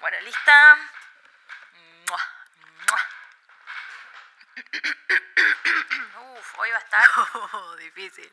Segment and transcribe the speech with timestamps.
[0.00, 0.76] Bueno, lista.
[2.08, 2.20] Mua,
[2.86, 3.00] mua.
[6.34, 7.04] Uf, hoy va a estar.
[7.52, 8.32] Oh, difícil.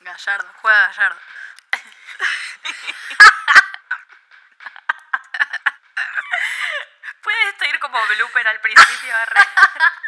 [0.00, 1.20] Gallardo, juega Gallardo.
[7.22, 9.14] Puede esto ir como blooper al principio,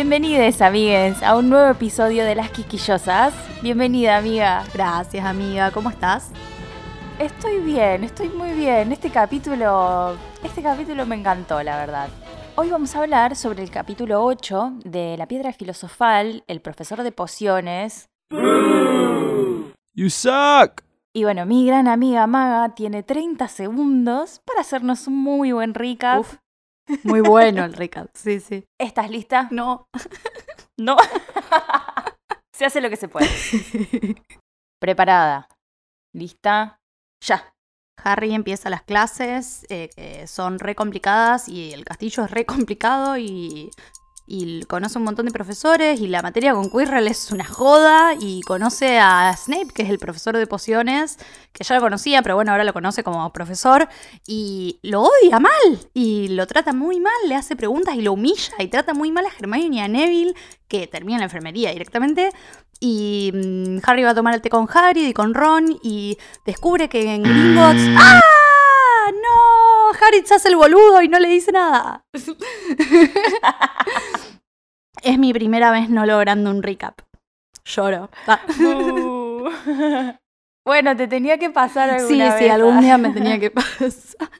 [0.00, 3.34] Bienvenidos, amigues, a un nuevo episodio de Las Quisquillosas.
[3.62, 4.62] Bienvenida, amiga.
[4.72, 5.72] Gracias, amiga.
[5.72, 6.30] ¿Cómo estás?
[7.18, 8.92] Estoy bien, estoy muy bien.
[8.92, 12.10] Este capítulo, este capítulo me encantó, la verdad.
[12.54, 17.10] Hoy vamos a hablar sobre el capítulo 8 de La Piedra Filosofal, el profesor de
[17.10, 18.08] pociones.
[18.30, 20.82] You suck.
[21.12, 26.20] Y bueno, mi gran amiga Maga tiene 30 segundos para hacernos un muy buen recap.
[26.20, 26.36] Uf.
[27.04, 28.08] Muy bueno el recap.
[28.14, 28.64] Sí, sí.
[28.78, 29.48] ¿Estás lista?
[29.50, 29.88] No.
[30.80, 30.96] No.
[32.54, 33.26] se hace lo que se puede.
[34.80, 35.48] Preparada.
[36.14, 36.80] ¿Lista?
[37.20, 37.52] Ya.
[38.04, 43.18] Harry empieza las clases, eh, que son re complicadas y el castillo es re complicado
[43.18, 43.72] y,
[44.28, 48.42] y conoce un montón de profesores y la materia con Quirrell es una joda y
[48.42, 51.18] conoce a Snape, que es el profesor de pociones,
[51.52, 53.88] que ya lo conocía, pero bueno, ahora lo conoce como profesor
[54.26, 58.54] y lo odia mal y lo trata muy mal, le hace preguntas y lo humilla
[58.58, 60.34] y trata muy mal a Hermione y a Neville,
[60.68, 62.30] que termina en la enfermería directamente.
[62.80, 66.88] Y mm, Harry va a tomar el té con Harry y con Ron y descubre
[66.88, 67.82] que en Gringotts...
[67.98, 68.20] ¡Ah!
[70.00, 72.04] Harry se hace el boludo y no le dice nada.
[75.02, 77.00] es mi primera vez no logrando un recap.
[77.64, 78.10] Lloro.
[78.60, 79.48] Uh.
[80.64, 82.34] bueno, te tenía que pasar alguna Sí, vez.
[82.38, 84.30] sí, algún día me tenía que pasar.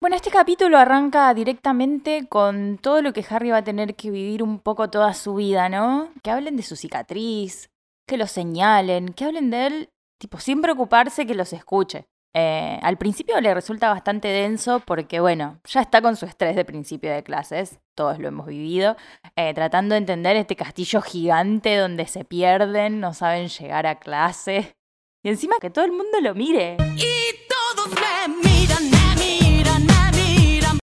[0.00, 4.42] Bueno, este capítulo arranca directamente con todo lo que Harry va a tener que vivir
[4.42, 6.10] un poco toda su vida, ¿no?
[6.22, 7.70] Que hablen de su cicatriz,
[8.06, 9.88] que lo señalen, que hablen de él,
[10.20, 12.06] tipo, sin preocuparse que los escuche.
[12.38, 16.66] Eh, al principio le resulta bastante denso porque, bueno, ya está con su estrés de
[16.66, 18.94] principio de clases, todos lo hemos vivido,
[19.36, 24.76] eh, tratando de entender este castillo gigante donde se pierden, no saben llegar a clase.
[25.24, 26.76] Y encima que todo el mundo lo mire.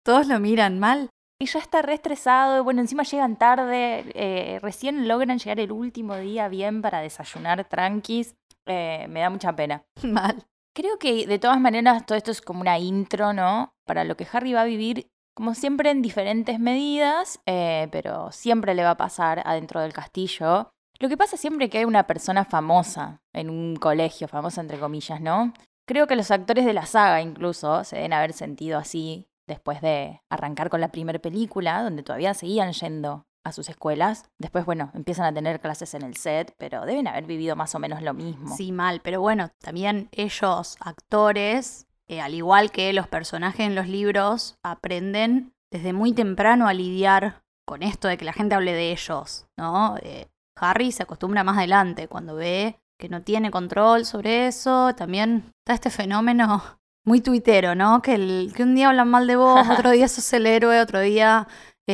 [0.04, 1.10] Todos lo miran mal.
[1.40, 5.72] Y ya está re estresado, y bueno, encima llegan tarde, eh, recién logran llegar el
[5.72, 8.36] último día bien para desayunar tranquis.
[8.66, 9.82] Eh, me da mucha pena.
[10.04, 10.46] Mal.
[10.72, 13.74] Creo que de todas maneras todo esto es como una intro, ¿no?
[13.86, 18.74] Para lo que Harry va a vivir, como siempre en diferentes medidas, eh, pero siempre
[18.74, 20.70] le va a pasar adentro del castillo.
[20.98, 25.20] Lo que pasa siempre que hay una persona famosa en un colegio, famosa entre comillas,
[25.20, 25.52] ¿no?
[25.86, 30.20] Creo que los actores de la saga incluso se deben haber sentido así después de
[30.30, 34.24] arrancar con la primera película, donde todavía seguían yendo a sus escuelas.
[34.38, 37.78] Después, bueno, empiezan a tener clases en el set, pero deben haber vivido más o
[37.78, 38.56] menos lo mismo.
[38.56, 39.00] Sí, mal.
[39.02, 45.52] Pero bueno, también ellos, actores, eh, al igual que los personajes en los libros, aprenden
[45.70, 49.96] desde muy temprano a lidiar con esto de que la gente hable de ellos, ¿no?
[50.02, 54.94] Eh, Harry se acostumbra más adelante cuando ve que no tiene control sobre eso.
[54.94, 56.62] También está este fenómeno
[57.06, 58.02] muy tuitero, ¿no?
[58.02, 61.00] Que, el- que un día hablan mal de vos, otro día sos el héroe, otro
[61.00, 61.46] día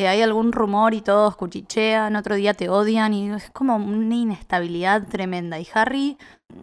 [0.05, 5.07] hay algún rumor y todos cuchichean, otro día te odian y es como una inestabilidad
[5.07, 5.59] tremenda.
[5.59, 6.19] Y Harry,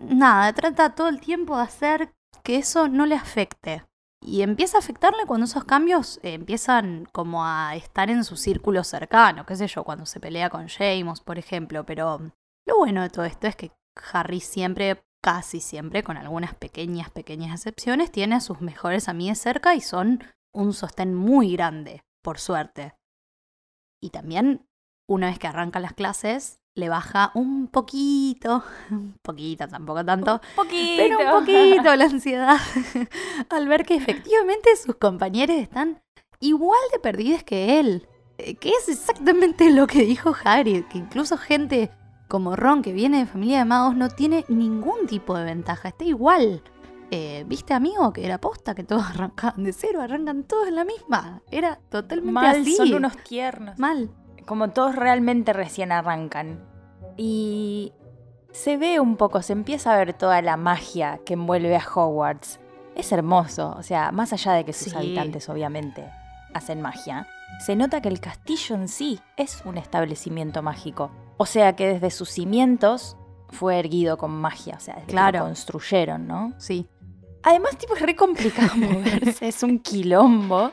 [0.10, 2.14] nada, trata todo el tiempo de hacer
[2.44, 3.86] que eso no le afecte.
[4.22, 8.84] Y empieza a afectarle cuando esos cambios eh, empiezan como a estar en su círculo
[8.84, 11.86] cercano, qué sé yo, cuando se pelea con James, por ejemplo.
[11.86, 12.20] Pero
[12.66, 13.72] lo bueno de todo esto es que
[14.14, 19.76] Harry siempre, casi siempre, con algunas pequeñas, pequeñas excepciones, tiene a sus mejores amigos cerca
[19.76, 20.24] y son
[20.54, 22.94] un sostén muy grande, por suerte.
[24.04, 24.66] Y también,
[25.08, 28.62] una vez que arrancan las clases, le baja un poquito,
[28.92, 30.94] un poquito, tampoco tanto, Poquito.
[30.98, 32.58] pero un poquito la ansiedad
[33.50, 36.02] al ver que efectivamente sus compañeros están
[36.42, 38.08] igual de perdidos que él.
[38.40, 41.90] eh, que es exactamente lo que dijo Harry, que incluso gente
[42.28, 46.04] como Ron, que viene de familia de magos, no tiene ningún tipo de ventaja, está
[46.04, 46.62] igual.
[47.12, 50.86] Eh, ¿Viste, amigo, que era posta, que todos arrancaban de cero, arrancan todos en la
[50.86, 51.42] misma?
[51.52, 52.76] Era totalmente Mal, así.
[52.76, 53.78] son unos tiernos.
[53.80, 54.10] Mal.
[54.46, 56.64] Como todos realmente recién arrancan.
[57.18, 57.94] Y
[58.52, 62.60] se ve un poco, se empieza a ver toda la magia que envuelve a Hogwarts.
[62.96, 64.98] Es hermoso, o sea, más allá de que sus Sí.
[64.98, 66.10] habitantes obviamente
[66.54, 67.28] hacen magia,
[67.66, 71.10] se nota que el castillo en sí es un establecimiento mágico.
[71.38, 73.18] O sea que desde sus cimientos
[73.50, 76.54] fue erguido con magia, o sea, desde que lo construyeron, ¿no?
[76.58, 76.88] Sí.
[77.44, 80.72] Además, tipo, es re complicado moverse, es un quilombo.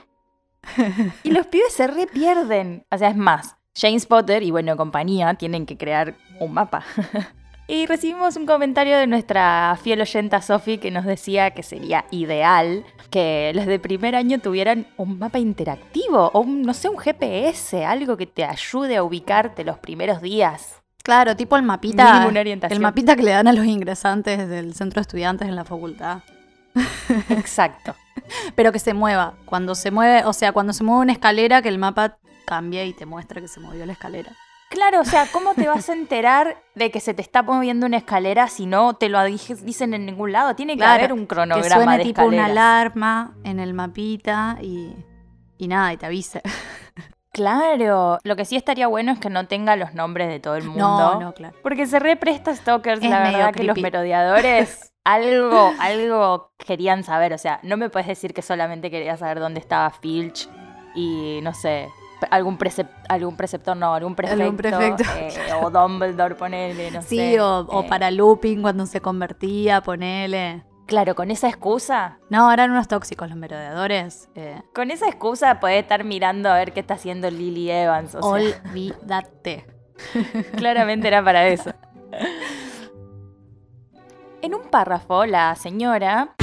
[1.23, 2.85] Y los pibes se re pierden.
[2.91, 6.85] O sea, es más, James Potter y bueno, compañía tienen que crear un mapa.
[7.71, 12.85] Y recibimos un comentario de nuestra fiel oyenta Sophie que nos decía que sería ideal
[13.11, 17.85] que los de primer año tuvieran un mapa interactivo o un, no sé, un GPS,
[17.85, 20.83] algo que te ayude a ubicarte los primeros días.
[21.05, 22.27] Claro, tipo el mapita.
[22.27, 22.77] Una orientación.
[22.77, 26.23] El mapita que le dan a los ingresantes del centro de estudiantes en la facultad.
[27.31, 27.95] Exacto.
[28.55, 29.35] Pero que se mueva.
[29.45, 32.93] Cuando se mueve, o sea, cuando se mueve una escalera, que el mapa cambie y
[32.93, 34.33] te muestra que se movió la escalera.
[34.71, 37.97] Claro, o sea, ¿cómo te vas a enterar de que se te está moviendo una
[37.97, 40.55] escalera si no te lo dicen en ningún lado?
[40.55, 44.59] Tiene que Claro, haber un Que cronograma suene de tipo una alarma en el mapita
[44.63, 44.95] y,
[45.59, 46.41] y nada, y te avisa.
[47.33, 50.65] Claro, lo que sí estaría bueno es que no tenga los nombres de todo el
[50.65, 50.81] mundo.
[50.81, 51.57] No, no, claro.
[51.63, 57.33] Porque se represta Stalkers, Es la verdad que los merodeadores algo, algo querían saber.
[57.33, 60.49] O sea, no me puedes decir que solamente quería saber dónde estaba Filch
[60.95, 61.89] y no sé,
[62.31, 62.59] algún,
[63.09, 64.43] algún preceptor, no, algún prefecto.
[64.43, 65.05] Algún prefecto.
[65.19, 67.41] eh, o Dumbledore, ponele, no Sí, sé.
[67.41, 70.65] o, o eh, para looping cuando se convertía, ponele.
[70.87, 74.29] Claro, con esa excusa, No, eran unos tóxicos los merodeadores.
[74.35, 78.17] Eh, con esa excusa podés estar mirando a ver qué está haciendo Lily Evans.
[78.17, 78.31] O sea,
[78.73, 79.67] olvídate.
[80.57, 81.71] Claramente era para eso.
[84.43, 86.35] En un párrafo, la señora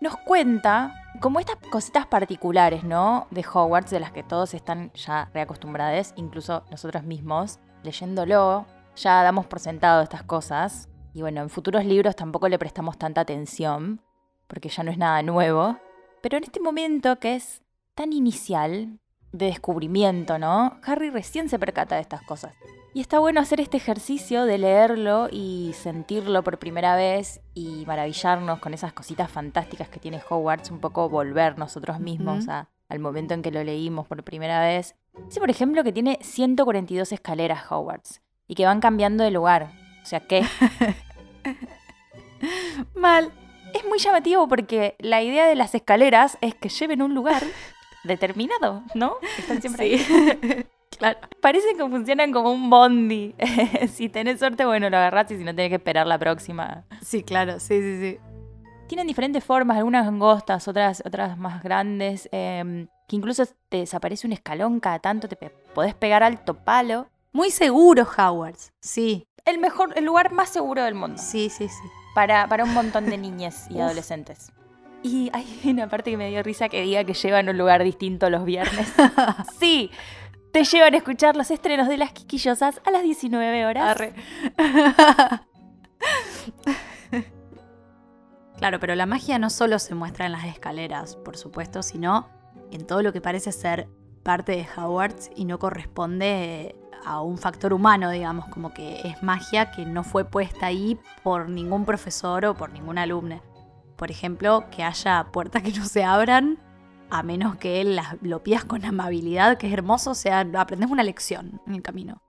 [0.00, 3.28] nos cuenta como estas cositas particulares, ¿no?
[3.30, 8.66] De Hogwarts, de las que todos están ya reacostumbrados, incluso nosotros mismos, leyéndolo,
[8.96, 10.88] ya damos por sentado estas cosas.
[11.12, 14.00] Y bueno, en futuros libros tampoco le prestamos tanta atención,
[14.46, 15.76] porque ya no es nada nuevo.
[16.22, 17.62] Pero en este momento que es
[17.94, 18.98] tan inicial,
[19.32, 20.80] de descubrimiento, ¿no?
[20.82, 22.52] Harry recién se percata de estas cosas.
[22.92, 28.58] Y está bueno hacer este ejercicio de leerlo y sentirlo por primera vez y maravillarnos
[28.58, 33.34] con esas cositas fantásticas que tiene Hogwarts, un poco volver nosotros mismos a- al momento
[33.34, 34.96] en que lo leímos por primera vez.
[35.26, 39.70] Dice, por ejemplo, que tiene 142 escaleras Hogwarts y que van cambiando de lugar.
[40.02, 40.42] O sea que
[42.94, 43.30] Mal.
[43.72, 47.42] es muy llamativo porque la idea de las escaleras es que lleven un lugar
[48.04, 49.14] determinado, ¿no?
[49.38, 50.66] Están siempre ahí.
[50.98, 51.18] claro.
[51.40, 53.34] Parecen que funcionan como un bondi.
[53.92, 56.84] si tenés suerte, bueno, lo agarrás y si no tenés que esperar la próxima.
[57.02, 58.18] Sí, claro, sí, sí, sí.
[58.88, 64.32] Tienen diferentes formas, algunas angostas, otras, otras más grandes, em, que incluso te desaparece un
[64.32, 67.06] escalón cada tanto, te pe- podés pegar alto palo.
[67.32, 68.72] Muy seguro, Howards.
[68.80, 71.82] Sí, El mejor, el lugar más seguro del mundo sí, sí, sí.
[72.16, 74.50] para, para un montón de niñas y adolescentes.
[75.04, 78.28] Y hay una parte que me dio risa que diga que llevan un lugar distinto
[78.28, 78.92] los viernes.
[79.60, 79.90] sí,
[80.52, 83.84] te llevan a escuchar los estrenos de las Quiquillosas a las 19 horas.
[83.84, 84.14] Arre.
[88.58, 92.28] claro, pero la magia no solo se muestra en las escaleras, por supuesto, sino
[92.70, 93.88] en todo lo que parece ser
[94.22, 99.70] parte de Hogwarts y no corresponde a un factor humano, digamos, como que es magia
[99.70, 103.40] que no fue puesta ahí por ningún profesor o por ningún alumno.
[103.96, 106.58] Por ejemplo, que haya puertas que no se abran
[107.10, 111.02] a menos que las, lo pidas con amabilidad, que es hermoso, o sea, aprendes una
[111.02, 112.22] lección en el camino.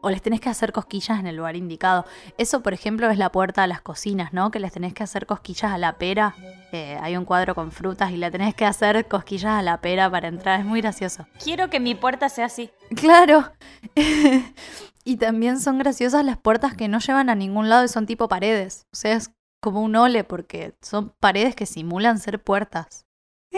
[0.00, 2.04] O les tenés que hacer cosquillas en el lugar indicado.
[2.36, 4.52] Eso, por ejemplo, es la puerta a las cocinas, ¿no?
[4.52, 6.36] Que les tenés que hacer cosquillas a la pera.
[6.70, 10.08] Eh, hay un cuadro con frutas y le tenés que hacer cosquillas a la pera
[10.08, 10.60] para entrar.
[10.60, 11.26] Es muy gracioso.
[11.42, 12.70] Quiero que mi puerta sea así.
[12.94, 13.50] Claro.
[15.04, 18.28] y también son graciosas las puertas que no llevan a ningún lado y son tipo
[18.28, 18.86] paredes.
[18.92, 23.07] O sea, es como un ole porque son paredes que simulan ser puertas.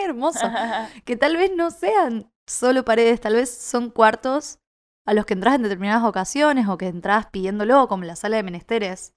[0.04, 0.40] Hermoso.
[1.04, 4.58] que tal vez no sean solo paredes, tal vez son cuartos
[5.06, 8.42] a los que entras en determinadas ocasiones o que entras pidiéndolo, como la sala de
[8.42, 9.14] menesteres,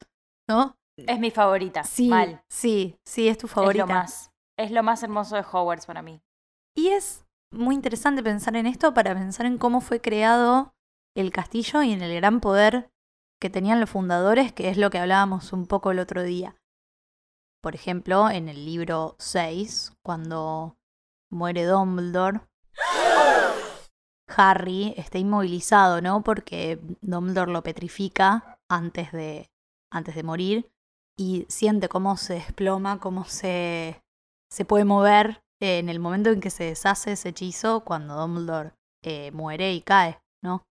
[0.47, 0.77] ¿no?
[0.97, 1.83] es mi favorita.
[1.83, 2.43] Sí, Mal.
[2.49, 3.83] sí, sí, es tu favorita.
[3.83, 4.31] Es lo más.
[4.57, 6.21] Es lo más hermoso de Hogwarts para mí.
[6.75, 10.75] Y es muy interesante pensar en esto para pensar en cómo fue creado
[11.15, 12.91] el castillo y en el gran poder
[13.39, 16.55] que tenían los fundadores, que es lo que hablábamos un poco el otro día.
[17.63, 20.75] Por ejemplo, en el libro 6, cuando
[21.31, 22.41] muere Dumbledore,
[24.27, 26.23] Harry esté inmovilizado, ¿no?
[26.23, 29.49] Porque Dumbledore lo petrifica antes de,
[29.89, 30.69] antes de morir
[31.17, 34.03] y siente cómo se desploma, cómo se,
[34.51, 38.73] se puede mover en el momento en que se deshace ese hechizo cuando Dumbledore
[39.05, 40.65] eh, muere y cae, ¿no?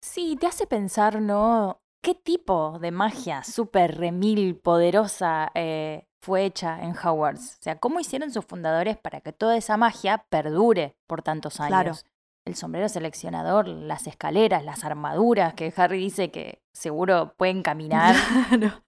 [0.00, 1.80] Sí, te hace pensar, ¿no?
[2.00, 7.58] ¿Qué tipo de magia súper remil poderosa eh, fue hecha en Hogwarts?
[7.60, 11.70] O sea, ¿cómo hicieron sus fundadores para que toda esa magia perdure por tantos años?
[11.70, 11.94] Claro.
[12.46, 18.14] El sombrero seleccionador, las escaleras, las armaduras, que Harry dice que seguro pueden caminar.
[18.50, 18.82] Claro.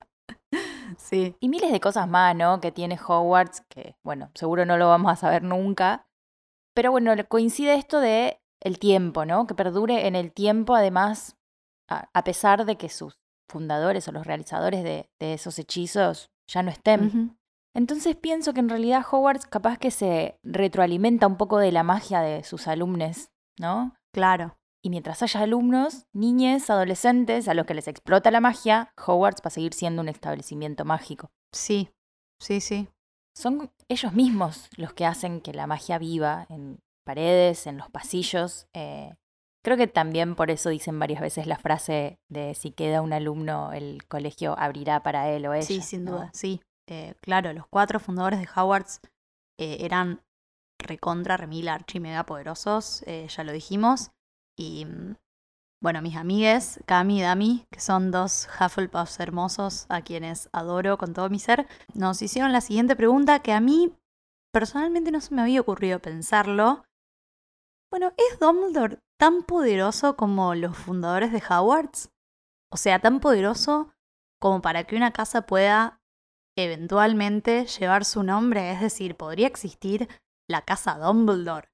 [0.98, 1.34] Sí.
[1.40, 2.60] Y miles de cosas más, ¿no?
[2.60, 6.06] Que tiene Hogwarts, que, bueno, seguro no lo vamos a saber nunca.
[6.74, 9.46] Pero bueno, coincide esto de el tiempo, ¿no?
[9.46, 11.36] Que perdure en el tiempo, además,
[11.88, 16.62] a, a pesar de que sus fundadores o los realizadores de, de esos hechizos ya
[16.62, 17.36] no estén.
[17.74, 22.20] Entonces pienso que en realidad Hogwarts capaz que se retroalimenta un poco de la magia
[22.20, 23.94] de sus alumnos, ¿no?
[24.12, 24.58] Claro.
[24.84, 29.48] Y mientras haya alumnos, niñes, adolescentes a los que les explota la magia, Hogwarts va
[29.48, 31.30] a seguir siendo un establecimiento mágico.
[31.52, 31.88] Sí.
[32.40, 32.88] Sí, sí.
[33.34, 38.66] Son ellos mismos los que hacen que la magia viva en paredes, en los pasillos.
[38.74, 39.14] eh,
[39.62, 43.72] creo que también por eso dicen varias veces la frase de si queda un alumno,
[43.72, 45.66] el colegio abrirá para él o ella.
[45.66, 46.12] Sí, sin ¿no?
[46.12, 46.60] duda, sí.
[46.88, 49.00] Eh, claro, los cuatro fundadores de Hogwarts
[49.58, 50.20] eh, eran
[50.78, 54.10] recontra, remil, archi, mega poderosos, eh, ya lo dijimos.
[54.56, 55.14] Y mm,
[55.80, 61.12] bueno, mis amigues, Cami y Dami, que son dos Hufflepuffs hermosos a quienes adoro con
[61.12, 63.92] todo mi ser, nos hicieron la siguiente pregunta que a mí
[64.52, 66.84] personalmente no se me había ocurrido pensarlo.
[67.92, 72.10] Bueno, ¿es Dumbledore tan poderoso como los fundadores de Hogwarts?
[72.72, 73.92] O sea, tan poderoso
[74.40, 76.00] como para que una casa pueda
[76.56, 80.08] eventualmente llevar su nombre, es decir, podría existir
[80.48, 81.68] la casa Dumbledore.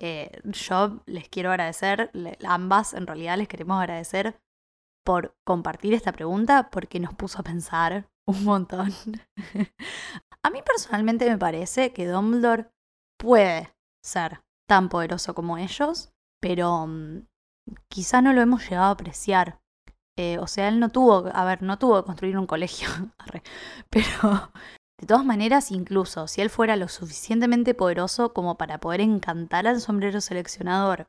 [0.00, 2.10] Eh, yo les quiero agradecer,
[2.46, 4.40] ambas en realidad les queremos agradecer
[5.04, 8.94] por compartir esta pregunta porque nos puso a pensar un montón.
[10.42, 12.70] a mí personalmente me parece que Dumbledore
[13.18, 17.26] puede ser tan poderoso como ellos, pero mm,
[17.88, 19.60] quizá no lo hemos llegado a apreciar.
[20.16, 22.88] Eh, o sea, él no tuvo, a ver, no tuvo que construir un colegio,
[23.90, 24.50] pero
[25.00, 29.80] de todas maneras, incluso si él fuera lo suficientemente poderoso como para poder encantar al
[29.80, 31.06] sombrero seleccionador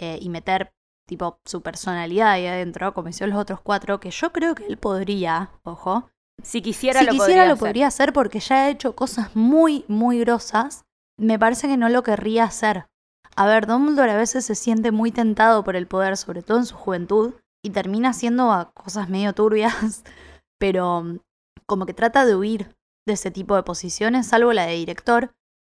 [0.00, 0.72] eh, y meter
[1.08, 4.78] tipo su personalidad ahí adentro, como hicieron los otros cuatro, que yo creo que él
[4.78, 6.08] podría, ojo,
[6.42, 7.58] Si quisiera si lo quisiera podría lo hacer.
[7.58, 10.84] podría hacer porque ya ha hecho cosas muy, muy grosas.
[11.18, 12.86] Me parece que no lo querría hacer.
[13.36, 16.66] A ver, Dumbledore a veces se siente muy tentado por el poder, sobre todo en
[16.66, 17.34] su juventud,
[17.64, 20.04] y termina haciendo cosas medio turbias,
[20.58, 21.18] pero mm,
[21.66, 22.74] como que trata de huir
[23.06, 25.32] de ese tipo de posiciones, salvo la de director,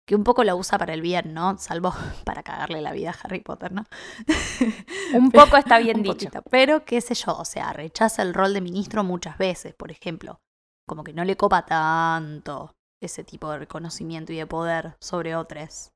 [0.07, 1.57] que un poco la usa para el bien, ¿no?
[1.57, 1.93] Salvo
[2.25, 3.85] para cagarle la vida a Harry Potter, ¿no?
[5.13, 6.13] Un poco está bien dicho.
[6.13, 6.41] poquito.
[6.49, 10.39] Pero qué sé yo, o sea, rechaza el rol de ministro muchas veces, por ejemplo.
[10.87, 15.91] Como que no le copa tanto ese tipo de reconocimiento y de poder sobre otros.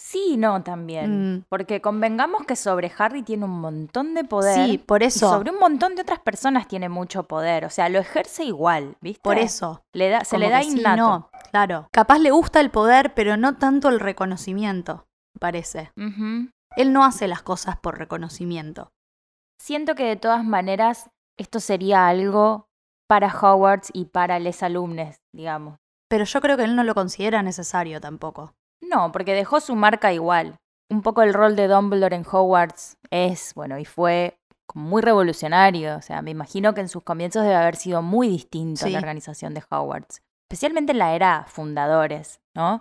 [0.00, 1.38] Sí, no, también.
[1.38, 1.44] Mm.
[1.48, 4.54] Porque convengamos que sobre Harry tiene un montón de poder.
[4.68, 5.28] Sí, por Y eso.
[5.28, 7.64] sobre un montón de otras personas tiene mucho poder.
[7.64, 9.20] O sea, lo ejerce igual, ¿viste?
[9.22, 9.82] Por eso.
[9.92, 10.96] Le da, se Como le da que sí, innato.
[10.96, 11.88] no, claro.
[11.90, 15.06] Capaz le gusta el poder, pero no tanto el reconocimiento,
[15.40, 15.90] parece.
[16.76, 18.92] Él no hace las cosas por reconocimiento.
[19.60, 22.68] Siento que de todas maneras esto sería algo
[23.08, 25.78] para Hogwarts y para les alumnes, digamos.
[26.08, 28.54] Pero yo creo que él no lo considera necesario tampoco.
[28.88, 30.56] No, porque dejó su marca igual.
[30.90, 34.38] Un poco el rol de Dumbledore en Hogwarts es, bueno, y fue
[34.74, 35.96] muy revolucionario.
[35.96, 38.90] O sea, me imagino que en sus comienzos debe haber sido muy distinto Sí.
[38.92, 40.22] la organización de Hogwarts.
[40.50, 42.80] Especialmente en la era fundadores, ¿no?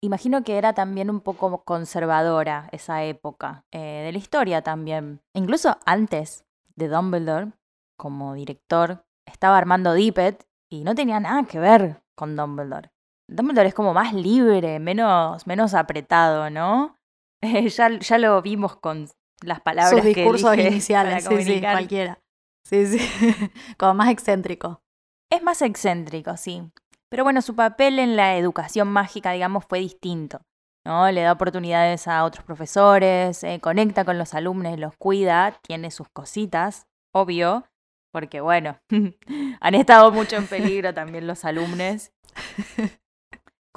[0.00, 5.20] Imagino que era también un poco conservadora esa época eh, de la historia también.
[5.34, 6.44] Incluso antes
[6.76, 7.50] de Dumbledore,
[7.96, 12.90] como director, estaba Armando Dippet y no tenía nada que ver con Dumbledore.
[13.28, 16.96] Dumbledore es como más libre, menos, menos apretado, ¿no?
[17.42, 19.08] Eh, ya, ya lo vimos con
[19.42, 22.18] las palabras Sus que discursos iniciales, sí, cualquiera.
[22.64, 22.98] Sí, sí.
[23.78, 24.82] Como más excéntrico.
[25.30, 26.62] Es más excéntrico, sí.
[27.08, 30.42] Pero bueno, su papel en la educación mágica, digamos, fue distinto.
[30.84, 31.10] ¿no?
[31.10, 36.08] Le da oportunidades a otros profesores, eh, conecta con los alumnos, los cuida, tiene sus
[36.08, 37.64] cositas, obvio,
[38.12, 38.78] porque bueno,
[39.60, 42.10] han estado mucho en peligro también los alumnos.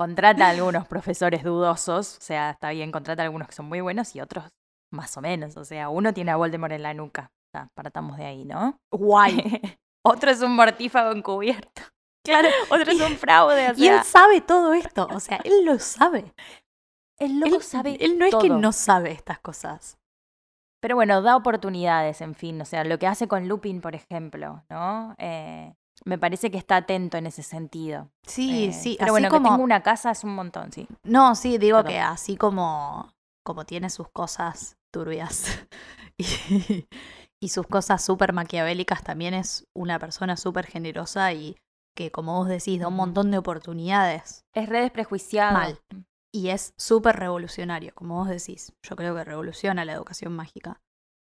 [0.01, 3.81] Contrata a algunos profesores dudosos, o sea, está bien, contrata a algunos que son muy
[3.81, 4.45] buenos y otros
[4.91, 5.57] más o menos.
[5.57, 7.31] O sea, uno tiene a Voldemort en la nuca.
[7.45, 8.79] O sea, partamos de ahí, ¿no?
[8.91, 9.61] Guay.
[10.03, 11.83] Otro es un mortífago encubierto.
[12.23, 12.49] Claro.
[12.69, 15.07] Otro es un fraude, o Y él sabe todo esto.
[15.11, 16.35] O sea, él lo sabe.
[17.17, 19.97] él, sabe él no es que no sabe estas cosas.
[20.81, 22.61] Pero bueno, da oportunidades, en fin.
[22.61, 25.15] O sea, lo que hace con Lupin, por ejemplo, ¿no?
[25.17, 25.73] Eh,
[26.05, 28.09] me parece que está atento en ese sentido.
[28.25, 28.95] Sí, Eh, sí.
[28.99, 29.43] Pero así bueno, como...
[29.43, 30.87] que tenga una casa es un montón, sí.
[31.03, 31.91] No, sí, digo Perdón.
[31.91, 33.11] que así como,
[33.45, 35.45] como tiene sus cosas turbias
[36.17, 36.87] y,
[37.41, 41.55] y sus cosas súper maquiavélicas, también es una persona súper generosa y
[41.95, 44.45] que, como vos decís, da un montón de oportunidades.
[44.55, 45.53] Es re desprejuiciado.
[45.53, 45.79] Mal.
[46.33, 48.73] Y es súper revolucionario, como vos decís.
[48.87, 50.79] Yo creo que revoluciona la educación mágica.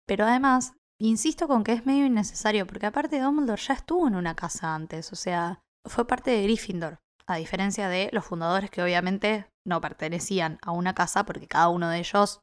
[0.06, 4.34] Pero además, insisto con que es medio innecesario, porque aparte Dumbledore ya estuvo en una
[4.34, 9.46] casa antes, o sea, fue parte de Gryffindor, a diferencia de los fundadores que obviamente
[9.66, 12.40] no pertenecían a una casa, porque cada uno de ellos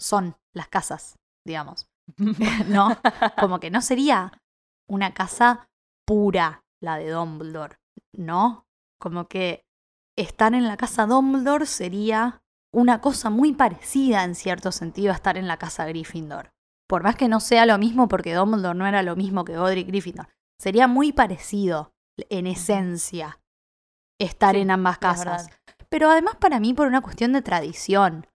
[0.00, 1.86] son las casas, digamos.
[2.68, 2.96] ¿No?
[3.38, 4.32] Como que no sería
[4.88, 5.66] una casa
[6.06, 7.76] pura la de Dumbledore,
[8.12, 8.66] ¿no?
[9.00, 9.64] Como que
[10.16, 12.42] estar en la casa Dumbledore sería
[12.72, 16.50] una cosa muy parecida en cierto sentido a estar en la casa Gryffindor.
[16.86, 19.86] Por más que no sea lo mismo porque Dumbledore no era lo mismo que Godric
[19.88, 21.92] Gryffindor, sería muy parecido
[22.28, 23.40] en esencia
[24.18, 25.48] estar Sí, en ambas casas.
[25.88, 28.26] Pero además para mí por una cuestión de tradición.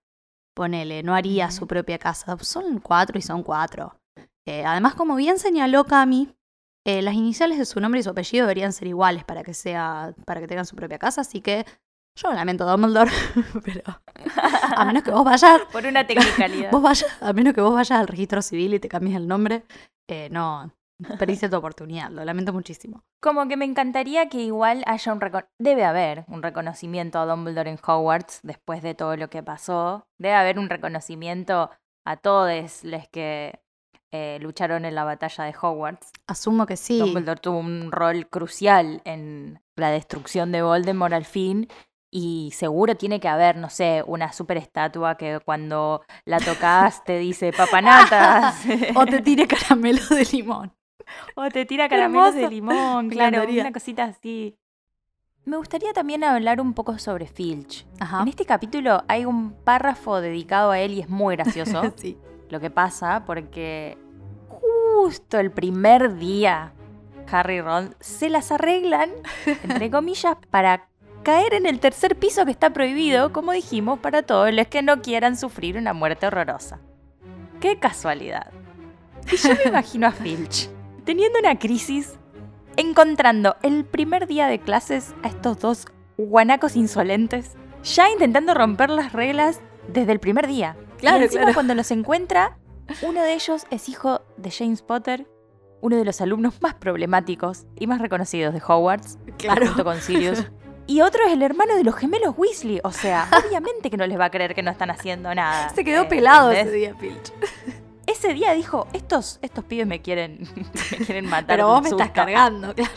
[0.55, 2.37] Ponele, no haría su propia casa.
[2.41, 3.99] Son cuatro y son cuatro.
[4.45, 6.35] Eh, además, como bien señaló Cami,
[6.85, 10.13] eh, las iniciales de su nombre y su apellido deberían ser iguales para que sea,
[10.25, 11.65] para que tengan su propia casa, así que
[12.21, 13.11] yo lamento Dumbledore,
[13.65, 13.81] pero
[14.75, 16.71] a menos que vos vayas, Por una tecnicalidad.
[16.71, 19.63] vos vayas, a menos que vos vayas al registro civil y te cambies el nombre,
[20.07, 20.71] eh, no,
[21.17, 23.03] perdiste tu oportunidad, lo lamento muchísimo.
[23.21, 27.69] Como que me encantaría que igual haya un recono- debe haber un reconocimiento a Dumbledore
[27.69, 30.07] en Hogwarts después de todo lo que pasó.
[30.17, 31.69] Debe haber un reconocimiento
[32.05, 33.59] a todos los que
[34.11, 36.11] eh, lucharon en la batalla de Hogwarts.
[36.27, 36.97] Asumo que sí.
[36.99, 41.67] Dumbledore tuvo un rol crucial en la destrucción de Voldemort al fin.
[42.11, 47.19] Y seguro tiene que haber, no sé, una super estatua que cuando la tocas te
[47.19, 48.65] dice papanatas.
[48.95, 50.73] O te tire caramelo de limón.
[51.35, 54.57] O te tira caramelos de limón, claro, una cosita así.
[55.45, 57.87] Me gustaría también hablar un poco sobre Filch.
[57.99, 58.21] Ajá.
[58.21, 62.17] En este capítulo hay un párrafo dedicado a él y es muy gracioso sí.
[62.49, 63.97] lo que pasa porque
[64.47, 66.73] justo el primer día
[67.31, 69.09] Harry y Ron se las arreglan,
[69.63, 70.88] entre comillas, para
[71.29, 75.03] caer en el tercer piso que está prohibido, como dijimos, para todos los que no
[75.03, 76.79] quieran sufrir una muerte horrorosa.
[77.59, 78.51] ¡Qué casualidad!
[79.31, 80.69] Y yo me imagino a Filch
[81.05, 82.17] teniendo una crisis,
[82.77, 85.85] encontrando el primer día de clases a estos dos
[86.17, 90.77] guanacos insolentes, ya intentando romper las reglas desde el primer día.
[90.97, 91.53] Claro, y encima claro.
[91.53, 92.57] cuando los encuentra,
[93.03, 95.27] uno de ellos es hijo de James Potter,
[95.81, 99.67] uno de los alumnos más problemáticos y más reconocidos de Hogwarts, Claro.
[99.67, 100.45] junto con Sirius.
[100.89, 102.79] Y otro es el hermano de los gemelos Weasley.
[102.83, 105.69] O sea, obviamente que no les va a creer que no están haciendo nada.
[105.69, 106.67] Se quedó Eh, pelado ¿entendés?
[106.73, 107.33] ese día, Filch.
[108.07, 110.39] Ese día dijo, estos, estos pibes me quieren,
[110.91, 111.45] me quieren matar.
[111.45, 112.13] Pero vos me estás susto".
[112.15, 112.91] cargando, claro.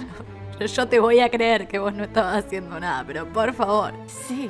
[0.58, 3.92] Yo- Yo te voy a creer que vos no estabas haciendo nada, pero por favor.
[4.06, 4.48] Sí,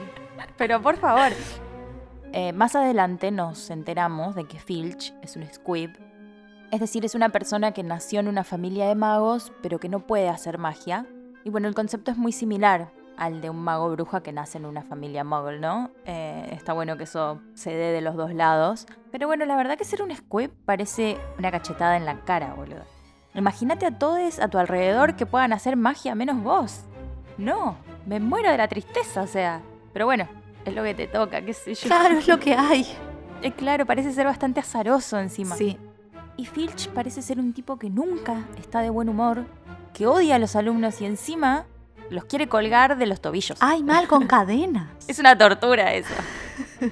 [0.56, 1.32] pero por favor.
[2.32, 5.90] Eh, más adelante nos enteramos de que Filch es un squib.
[6.70, 10.06] Es decir, es una persona que nació en una familia de magos, pero que no
[10.06, 11.06] puede hacer magia.
[11.44, 14.66] Y bueno, el concepto es muy similar al de un mago bruja que nace en
[14.66, 15.92] una familia muggle, ¿no?
[16.06, 18.88] Eh, está bueno que eso se dé de los dos lados.
[19.12, 22.82] Pero bueno, la verdad que ser un squib parece una cachetada en la cara, boludo.
[23.34, 26.80] Imagínate a todos a tu alrededor que puedan hacer magia menos vos.
[27.38, 29.62] No, me muero de la tristeza, o sea.
[29.92, 30.26] Pero bueno,
[30.64, 31.86] es lo que te toca, qué sé yo.
[31.86, 32.84] Claro, es lo que hay.
[33.40, 35.54] Eh, claro, parece ser bastante azaroso encima.
[35.54, 35.78] Sí.
[36.36, 39.44] Y Filch parece ser un tipo que nunca está de buen humor,
[39.94, 41.66] que odia a los alumnos y encima
[42.12, 43.58] los quiere colgar de los tobillos.
[43.60, 44.88] Ay, mal con cadenas.
[45.08, 46.14] Es una tortura eso.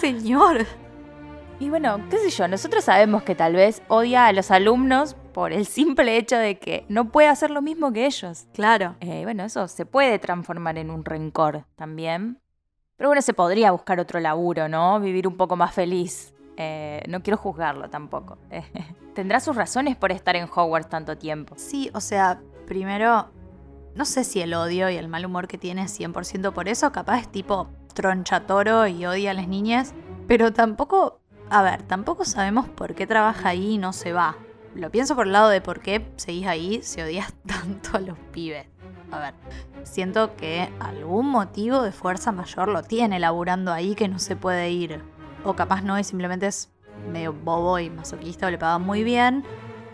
[0.00, 0.66] Señor.
[1.58, 5.52] Y bueno, qué sé yo, nosotros sabemos que tal vez odia a los alumnos por
[5.52, 8.46] el simple hecho de que no puede hacer lo mismo que ellos.
[8.52, 8.96] Claro.
[9.00, 12.40] Eh, bueno, eso se puede transformar en un rencor también.
[12.96, 15.00] Pero bueno, se podría buscar otro laburo, ¿no?
[15.00, 16.34] Vivir un poco más feliz.
[16.58, 18.38] Eh, no quiero juzgarlo tampoco.
[18.50, 18.64] Eh,
[19.14, 21.54] tendrá sus razones por estar en Hogwarts tanto tiempo.
[21.56, 23.30] Sí, o sea, primero,
[23.96, 26.92] no sé si el odio y el mal humor que tiene es 100% por eso,
[26.92, 29.94] capaz es tipo tronchatoro y odia a las niñas,
[30.28, 34.36] pero tampoco, a ver, tampoco sabemos por qué trabaja ahí y no se va.
[34.74, 38.18] Lo pienso por el lado de por qué seguís ahí si odias tanto a los
[38.32, 38.66] pibes.
[39.10, 39.34] A ver,
[39.84, 44.70] siento que algún motivo de fuerza mayor lo tiene laburando ahí que no se puede
[44.70, 45.02] ir.
[45.44, 46.70] O capaz no y simplemente es
[47.10, 49.44] medio bobo y masoquista o le pagan muy bien.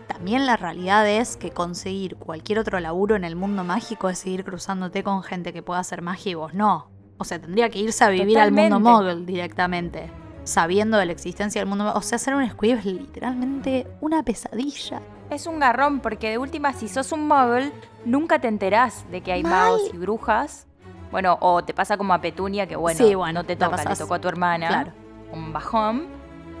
[0.07, 4.43] También la realidad es que conseguir cualquier otro laburo en el mundo mágico es seguir
[4.43, 6.89] cruzándote con gente que pueda hacer magia y vos no.
[7.17, 10.11] O sea, tendría que irse a vivir al mundo mogul directamente.
[10.45, 11.93] sabiendo de la existencia del mundo.
[11.95, 15.01] O sea, ser un squib es literalmente una pesadilla.
[15.29, 17.71] Es un garrón, porque de última, si sos un muggle,
[18.03, 19.51] nunca te enterás de que hay Mal.
[19.51, 20.67] magos y brujas.
[21.11, 23.95] Bueno, o te pasa como a Petunia, que bueno, Sí, bueno, no te toca, le
[23.95, 24.67] tocó a tu hermana.
[24.67, 24.91] Claro.
[25.31, 26.07] Un bajón.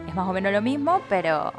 [0.07, 1.51] Es más o menos lo mismo, pero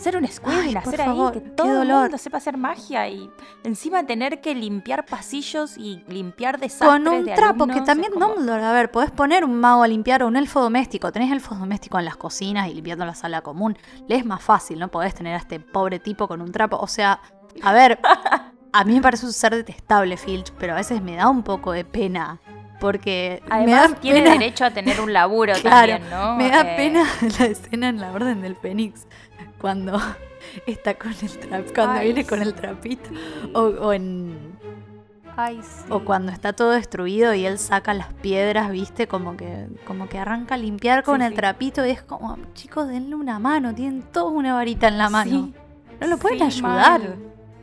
[0.00, 3.30] ser un squib Ay, nacer ahí, favor, que todo el mundo sepa hacer magia y
[3.64, 8.26] encima tener que limpiar pasillos y limpiar desastres Con un de trapo, que también como-
[8.26, 11.12] Dumbledore, a ver, podés poner un mago a limpiar o un elfo doméstico.
[11.12, 13.76] Tenés elfos domésticos en las cocinas y limpiando la sala común.
[14.08, 16.76] Le es más fácil, no podés tener a este pobre tipo con un trapo.
[16.78, 17.20] O sea,
[17.62, 17.98] a ver,
[18.72, 21.72] a mí me parece un ser detestable, Filch, pero a veces me da un poco
[21.72, 22.40] de pena.
[22.80, 26.36] Porque me Además, da tiene pena, derecho a tener un laburo Claro, también, ¿no?
[26.36, 27.04] Me da Eh, pena
[27.38, 29.06] la escena en la Orden del Fénix
[29.60, 29.98] cuando
[30.66, 33.10] está con el trap, cuando Ay, viene con el trapito
[33.54, 34.58] o, o en
[35.36, 35.84] Ay, sí.
[35.88, 39.06] o cuando está todo destruido y él saca las piedras, ¿viste?
[39.06, 42.88] Como que como que arranca a limpiar con Sí, el trapito y es como, chicos,
[42.88, 45.30] denle una mano, tienen todos una varita en la mano.
[45.30, 45.54] Sí.
[46.00, 47.00] No lo pueden ayudar.
[47.00, 47.16] mal.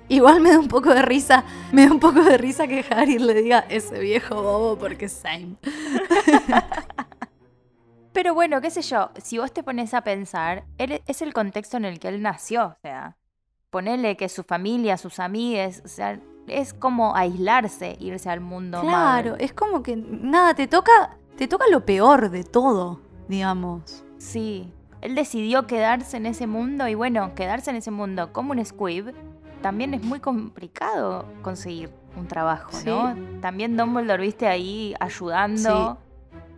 [0.10, 3.19] Igual me da un poco de risa, me da un poco de risa que Harry
[3.19, 5.55] le diga ese viejo bobo porque same.
[8.17, 11.77] Pero bueno, qué sé yo, si vos te pones a pensar, él- es el contexto
[11.77, 13.15] en el que él nació, o sea,
[13.69, 19.36] ponele que su familia, sus amigues, o sea, es como aislarse, irse al mundo Claro,
[19.38, 24.03] es como que nada, te toca, te toca lo peor de todo, digamos.
[24.17, 28.65] Sí, él decidió quedarse en ese mundo y bueno, quedarse en ese mundo como un
[28.65, 29.13] squib
[29.62, 33.15] también es muy complicado conseguir un trabajo, ¿no?
[33.41, 35.99] También Dumbledore, viste, ahí ayudando,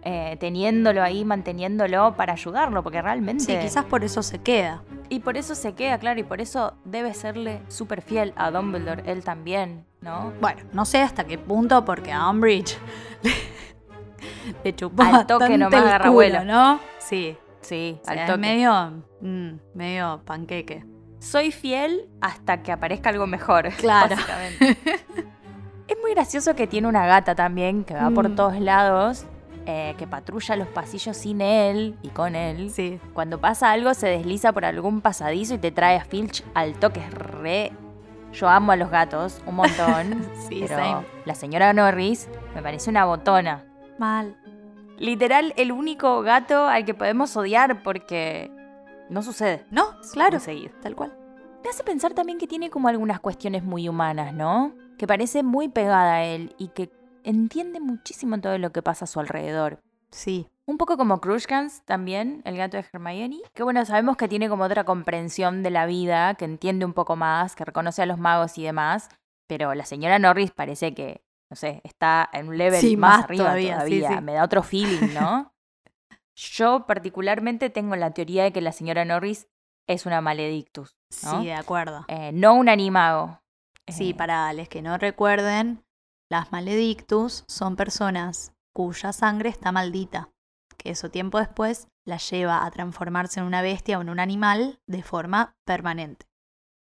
[0.03, 3.43] eh, teniéndolo ahí, manteniéndolo para ayudarlo, porque realmente...
[3.43, 4.81] Sí, quizás por eso se queda.
[5.09, 9.03] Y por eso se queda, claro, y por eso debe serle súper fiel a Dumbledore,
[9.05, 10.31] él también, ¿no?
[10.39, 12.77] Bueno, no sé hasta qué punto, porque a Umbridge
[13.23, 13.31] le,
[14.63, 16.43] le chupó Al toque nomás agarra vuelo.
[16.43, 16.79] ¿no?
[16.99, 18.37] Sí, Sí, o sea, al es toque.
[18.39, 20.85] medio, mm, medio panqueque.
[21.19, 23.69] Soy fiel hasta que aparezca algo mejor.
[23.77, 24.15] Claro.
[24.15, 24.77] básicamente.
[25.87, 28.35] es muy gracioso que tiene una gata también, que va por Mm.
[28.35, 29.25] todos lados,
[29.71, 32.71] eh, que patrulla los pasillos sin él y con él.
[32.71, 36.73] Sí, Cuando pasa algo, se desliza por algún pasadizo y te trae a Filch al
[36.79, 37.01] toque.
[37.01, 37.71] Es re.
[38.33, 40.27] Yo amo a los gatos un montón.
[40.49, 41.05] sí, pero same.
[41.25, 43.63] la señora Norris me parece una botona.
[43.99, 44.35] Mal.
[44.97, 48.51] Literal, el único gato al que podemos odiar porque
[49.09, 49.65] no sucede.
[49.69, 50.73] No, claro, conseguido.
[50.81, 51.15] tal cual.
[51.63, 54.73] Me hace pensar también que tiene como algunas cuestiones muy humanas, ¿no?
[54.97, 56.89] Que parece muy pegada a él y que
[57.29, 59.79] entiende muchísimo todo lo que pasa a su alrededor.
[60.11, 63.39] Sí, Un poco como Crushkans también, el gato de Hermione.
[63.53, 67.15] Que bueno, sabemos que tiene como otra comprensión de la vida, que entiende un poco
[67.15, 69.09] más, que reconoce a los magos y demás.
[69.47, 73.23] Pero la señora Norris parece que, no sé, está en un level Sí, más, más
[73.25, 74.09] arriba todavía, todavía.
[74.09, 74.21] sí, sí.
[74.21, 75.51] Me da otro feeling, ¿no?
[76.35, 79.47] Yo particularmente tengo la teoría de que la señora Norris
[79.87, 81.39] es una maledictus, ¿no?
[81.41, 82.05] sí, de acuerdo.
[82.07, 83.39] Eh, no un animago.
[83.87, 85.83] Sí, Eh, para los que no recuerden,
[86.31, 90.29] las maledictus son personas cuya sangre está maldita,
[90.77, 94.79] que eso tiempo después la lleva a transformarse en una bestia o en un animal
[94.87, 96.27] de forma permanente,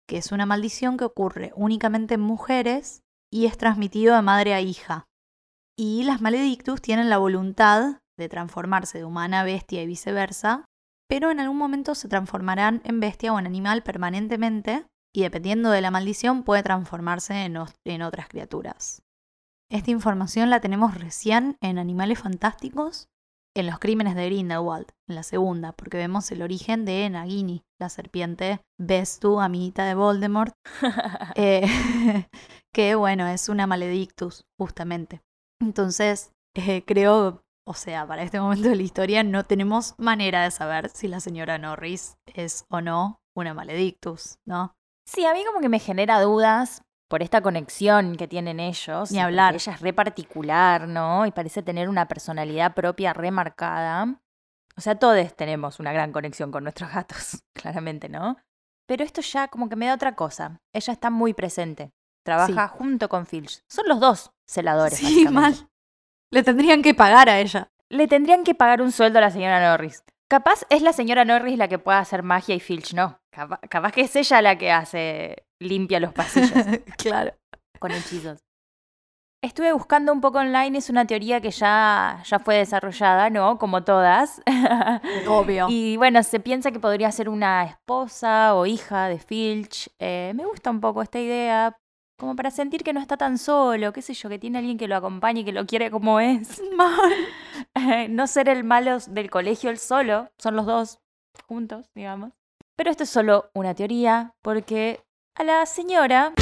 [0.07, 4.61] que es una maldición que ocurre únicamente en mujeres y es transmitido de madre a
[4.61, 5.05] hija.
[5.77, 10.65] Y las maledictus tienen la voluntad de transformarse de humana a bestia y viceversa,
[11.07, 15.81] pero en algún momento se transformarán en bestia o en animal permanentemente y dependiendo de
[15.81, 19.03] la maldición puede transformarse en, otras criaturas.
[19.69, 23.09] Esta información la tenemos recién en Animales Fantásticos,
[23.53, 27.89] en los crímenes de Grindelwald, en la segunda, porque vemos el origen de Nagini, la
[27.89, 30.53] serpiente Bestu, amiguita de Voldemort,
[31.35, 31.67] eh,
[32.73, 35.21] que bueno, es una maledictus, justamente.
[35.59, 40.51] Entonces, eh, creo, o sea, para este momento de la historia no tenemos manera de
[40.51, 44.75] saber si la señora Norris es o no una maledictus, ¿no?
[45.05, 49.11] Sí, a mí como que me genera dudas por esta conexión que tienen ellos.
[49.11, 49.55] Ni hablar.
[49.55, 51.25] Ella es re particular, ¿no?
[51.25, 54.19] Y parece tener una personalidad propia remarcada.
[54.75, 58.37] O sea, todos tenemos una gran conexión con nuestros gatos, claramente, ¿no?
[58.87, 60.61] Pero esto ya como que me da otra cosa.
[60.73, 61.91] Ella está muy presente.
[62.23, 63.63] Trabaja junto con Filch.
[63.67, 64.97] Son los dos celadores.
[64.97, 65.69] Sí, mal.
[66.31, 67.71] Le tendrían que pagar a ella.
[67.89, 70.03] Le tendrían que pagar un sueldo a la señora Norris.
[70.29, 73.19] Capaz es la señora Norris la que pueda hacer magia y Filch no.
[73.31, 76.51] Capaz, capaz que es ella la que hace, limpia los pasillos
[76.97, 77.33] claro.
[77.79, 78.39] con hechizos.
[79.41, 83.59] Estuve buscando un poco online, es una teoría que ya, ya fue desarrollada, ¿no?
[83.59, 84.41] Como todas.
[85.27, 85.67] Obvio.
[85.69, 89.89] y bueno, se piensa que podría ser una esposa o hija de Filch.
[89.99, 91.77] Eh, me gusta un poco esta idea.
[92.17, 94.87] Como para sentir que no está tan solo, qué sé yo, que tiene alguien que
[94.87, 96.59] lo acompañe y que lo quiere como es.
[96.75, 97.13] Mal.
[98.09, 100.99] no ser el malo del colegio el solo, son los dos
[101.47, 102.33] juntos, digamos.
[102.75, 105.03] Pero esto es solo una teoría, porque
[105.35, 106.33] a la señora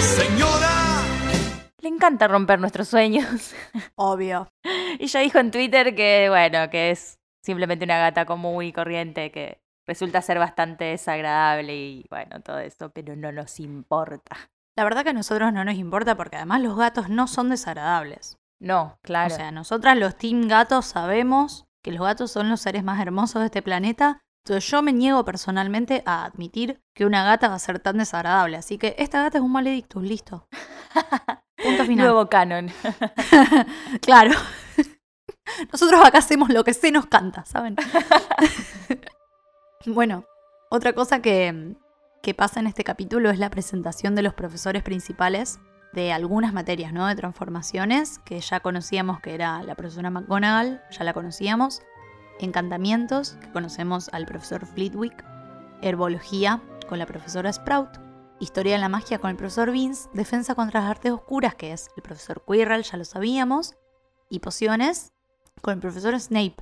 [1.81, 3.53] le encanta romper nuestros sueños.
[3.95, 4.47] Obvio.
[4.97, 9.29] Y ya dijo en Twitter que, bueno, que es simplemente una gata común y corriente
[9.29, 14.37] que resulta ser bastante desagradable y, bueno, todo esto, pero no nos importa.
[14.75, 18.37] La verdad que a nosotros no nos importa porque además los gatos no son desagradables.
[18.59, 19.33] No, claro.
[19.33, 23.39] O sea, nosotras los team gatos sabemos que los gatos son los seres más hermosos
[23.41, 24.21] de este planeta.
[24.43, 28.57] Entonces yo me niego personalmente a admitir que una gata va a ser tan desagradable.
[28.57, 30.47] Así que esta gata es un maledictus, listo.
[31.63, 32.07] Punto final.
[32.07, 32.69] Nuevo canon.
[34.01, 34.31] claro.
[35.71, 37.75] Nosotros acá hacemos lo que se nos canta, ¿saben?
[39.85, 40.25] bueno,
[40.69, 41.75] otra cosa que,
[42.25, 45.59] que pasa en este capítulo es la presentación de los profesores principales
[45.93, 47.05] de algunas materias, ¿no?
[47.05, 51.83] De transformaciones, que ya conocíamos que era la profesora McGonagall, ya la conocíamos.
[52.39, 55.23] Encantamientos, que conocemos al profesor Flitwick.
[55.83, 57.99] Herbología, con la profesora Sprout.
[58.39, 60.09] Historia de la magia con el profesor Vince.
[60.15, 63.75] Defensa contra las artes oscuras, que es el profesor Quirrell, ya lo sabíamos.
[64.31, 65.13] Y pociones,
[65.61, 66.55] con el profesor Snape.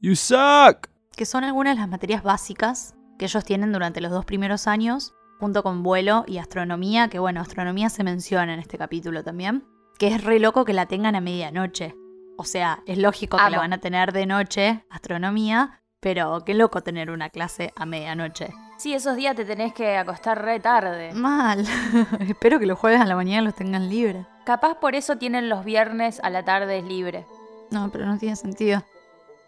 [0.00, 0.88] You suck!
[1.14, 5.12] Que son algunas de las materias básicas que ellos tienen durante los dos primeros años,
[5.38, 9.62] junto con vuelo y astronomía, que bueno, astronomía se menciona en este capítulo también,
[9.98, 11.94] que es re loco que la tengan a medianoche.
[12.38, 16.80] O sea, es lógico que la van a tener de noche, astronomía, pero qué loco
[16.80, 18.54] tener una clase a medianoche.
[18.78, 21.12] Sí, esos días te tenés que acostar re tarde.
[21.12, 21.66] Mal.
[22.20, 24.24] Espero que los jueves a la mañana los tengan libres.
[24.46, 27.26] Capaz por eso tienen los viernes a la tarde libre.
[27.70, 28.82] No, pero no tiene sentido.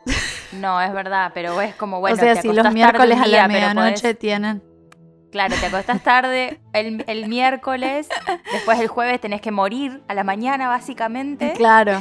[0.61, 2.17] No, es verdad, pero es como bueno.
[2.17, 4.63] o sea, te si los tarde miércoles a la medianoche podés- tienen.
[5.31, 8.07] Claro, te acostás tarde el, el miércoles,
[8.53, 11.55] después el jueves tenés que morir a la mañana, básicamente.
[11.57, 11.99] Claro.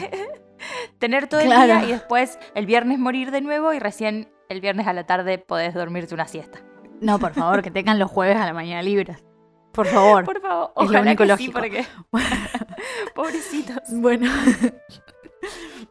[1.00, 4.86] Tener todo el día y después el viernes morir de nuevo y recién el viernes
[4.86, 6.60] a la tarde podés dormirte una siesta.
[7.00, 9.24] No, por favor, que tengan los jueves a la mañana libres.
[9.72, 10.26] Por favor.
[10.26, 11.86] Por favor, Es lo ojalá único que sí, porque
[13.16, 13.78] pobrecitos.
[13.92, 14.30] Bueno.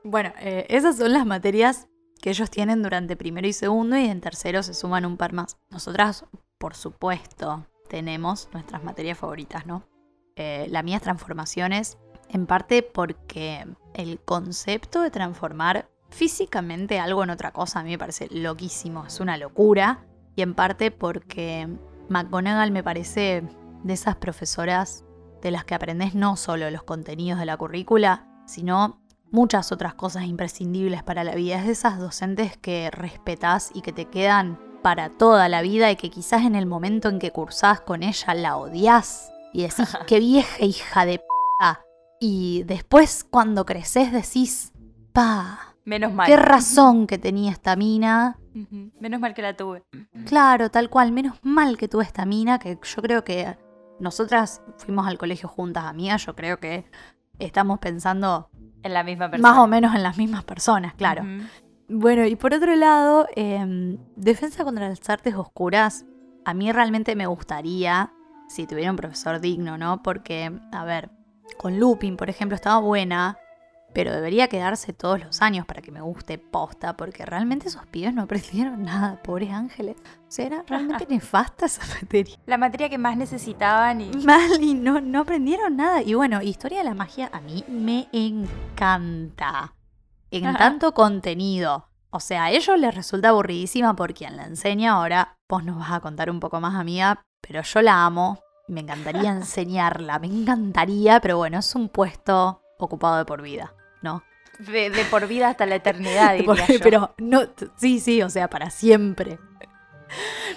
[0.04, 1.88] bueno, eh, esas son las materias
[2.20, 5.56] que ellos tienen durante primero y segundo y en tercero se suman un par más.
[5.70, 6.24] Nosotras,
[6.58, 9.84] por supuesto, tenemos nuestras materias favoritas, ¿no?
[10.36, 17.30] Eh, la mía es transformaciones, en parte porque el concepto de transformar físicamente algo en
[17.30, 20.06] otra cosa a mí me parece loquísimo, es una locura.
[20.36, 21.68] Y en parte porque
[22.08, 23.42] McGonagall me parece
[23.82, 25.04] de esas profesoras
[25.42, 29.00] de las que aprendes no solo los contenidos de la currícula, sino
[29.30, 31.58] muchas otras cosas imprescindibles para la vida.
[31.58, 35.96] Es de esas docentes que respetas y que te quedan para toda la vida y
[35.96, 40.18] que quizás en el momento en que cursás con ella la odias y decís, qué
[40.18, 41.24] vieja hija de p.
[42.22, 44.72] Y después cuando creces decís,
[45.12, 46.26] pa, Menos mal.
[46.26, 48.38] qué razón que tenía esta mina.
[49.00, 49.82] Menos mal que la tuve.
[50.26, 51.12] Claro, tal cual.
[51.12, 53.56] Menos mal que tuve esta mina, que yo creo que
[54.00, 56.26] nosotras fuimos al colegio juntas, amigas.
[56.26, 56.84] Yo creo que
[57.38, 58.50] estamos pensando
[58.82, 59.50] En la misma persona.
[59.52, 61.24] más o menos en las mismas personas, claro.
[61.88, 66.04] Bueno, y por otro lado, em, Defensa contra las Artes Oscuras,
[66.44, 68.12] a mí realmente me gustaría
[68.48, 70.02] si tuviera un profesor digno, ¿no?
[70.02, 71.10] Porque, a ver,
[71.56, 73.36] con Lupin, por ejemplo, estaba buena,
[73.92, 78.14] pero debería quedarse todos los años para que me guste posta, porque realmente esos pibes
[78.14, 79.96] no aprendieron nada, pobres ángeles.
[79.98, 82.36] O sea, era realmente nefasta esa materia.
[82.46, 84.10] La materia que más necesitaban y...
[84.24, 86.02] Mal y no, no aprendieron nada.
[86.02, 89.74] Y bueno, Historia de la Magia a mí me encanta.
[90.30, 90.58] En Ajá.
[90.58, 91.88] tanto contenido.
[92.10, 94.92] O sea, a ellos les resulta aburridísima por quien la enseña.
[94.92, 97.22] Ahora vos nos vas a contar un poco más, amiga.
[97.40, 98.38] Pero yo la amo.
[98.68, 100.18] Me encantaría enseñarla.
[100.20, 101.20] Me encantaría.
[101.20, 104.22] Pero bueno, es un puesto ocupado de por vida, ¿no?
[104.58, 106.80] De, de por vida hasta la eternidad, por- diría yo.
[106.82, 107.42] pero no,
[107.76, 109.38] sí, sí, o sea, para siempre.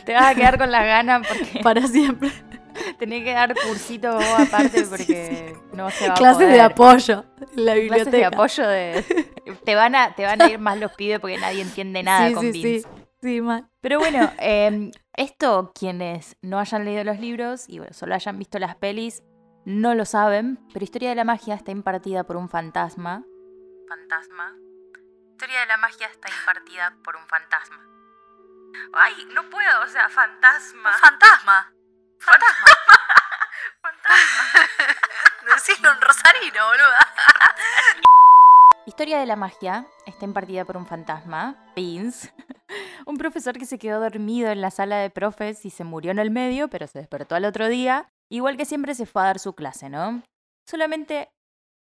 [0.06, 2.32] Te vas a quedar con las ganas porque Para siempre.
[2.99, 7.23] tenés que dar cursito vos aparte Sí, porque no se va a Clases de apoyo
[7.56, 8.17] en la Clases biblioteca.
[8.17, 9.25] de apoyo de...
[9.63, 12.34] Te van, a, te van a ir más los pibes porque nadie entiende nada sí,
[12.34, 12.82] con sí, Vince.
[12.89, 13.03] sí.
[13.21, 13.69] Sí, mal.
[13.79, 18.60] Pero bueno, eh, esto quienes no hayan leído los libros y bueno, solo hayan visto
[18.60, 19.23] las pelis,
[19.65, 23.23] no lo saben, pero Historia de la Magia está impartida por un fantasma.
[23.93, 24.56] Fantasma.
[25.34, 27.77] Historia de la magia está impartida por un fantasma.
[28.91, 30.93] Ay, no puedo, o sea, fantasma.
[30.93, 31.71] Fantasma.
[32.17, 32.65] Fantasma.
[33.84, 35.53] fantasma.
[35.53, 37.13] Decirlo en rosarino, boluda.
[38.88, 42.34] Historia de la Magia está impartida por un fantasma, Vince,
[43.06, 46.17] un profesor que se quedó dormido en la sala de profes y se murió en
[46.17, 49.38] el medio, pero se despertó al otro día Igual que siempre se fue a dar
[49.38, 50.23] su clase, ¿no?
[50.65, 51.29] Solamente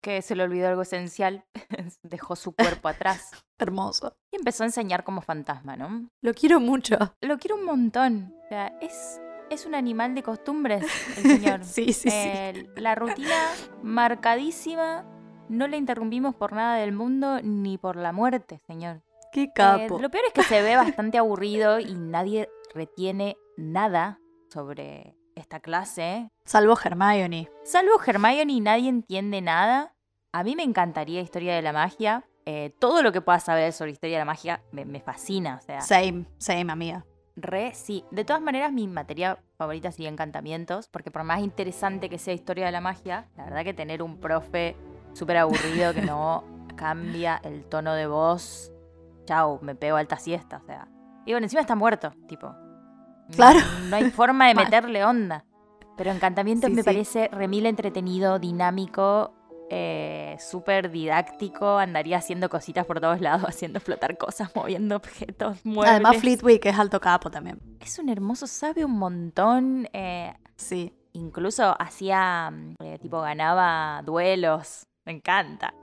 [0.03, 1.45] que se le olvidó algo esencial,
[2.03, 4.15] dejó su cuerpo atrás Hermoso.
[4.31, 6.11] y empezó a enseñar como fantasma, ¿no?
[6.21, 6.97] Lo quiero mucho.
[7.23, 8.35] Lo quiero un montón.
[8.45, 10.85] O sea, es, es un animal de costumbres,
[11.17, 11.65] el señor.
[11.65, 12.67] Sí, sí, sí.
[12.77, 13.35] La rutina
[13.83, 15.05] marcadísima,
[15.49, 19.03] no le interrumpimos por nada del mundo ni por la muerte, señor.
[19.33, 19.99] Qué Eh, capo.
[19.99, 24.19] lo peor es que se ve bastante aburrido y nadie retiene nada
[24.51, 26.31] sobre esta clase.
[26.45, 27.49] Salvo Hermione.
[27.64, 29.95] Salvo Hermione nadie entiende nada.
[30.33, 32.25] A mí me encantaría Historia de la Magia.
[32.47, 35.59] Eh, todo lo que pueda saber sobre Historia de la Magia me, me fascina.
[35.61, 37.05] O sea, Same, same, amiga.
[37.37, 38.05] re sí.
[38.11, 40.88] De todas maneras, mi materia favorita sería Encantamientos.
[40.88, 44.18] Porque por más interesante que sea Historia de la Magia, la verdad que tener un
[44.18, 44.77] profe
[45.12, 46.45] súper aburrido que no
[46.77, 48.73] cambia el tono de voz.
[49.27, 50.57] Chau, me pego alta siesta.
[50.57, 50.88] O sea.
[51.27, 52.53] Y bueno, encima está muerto, tipo.
[53.33, 53.61] No- Claro.
[53.88, 55.45] No, hay forma de meterle onda.
[55.97, 56.87] Pero Encantamientos Sí, me sí.
[56.87, 59.35] parece remil entretenido, dinámico,
[59.71, 61.79] eh, súper didáctico.
[61.79, 65.90] Andaría haciendo cositas por todos lados, haciendo flotar cosas, moviendo objetos, muebles.
[65.90, 67.61] Además, Fleetwick es alto capo también.
[67.81, 69.88] Es un hermoso, sabe un montón.
[69.92, 70.95] eh, Sí.
[71.12, 74.87] incluso hacía, mm, eh, tipo, ganaba duelos.
[75.05, 75.75] Me encanta.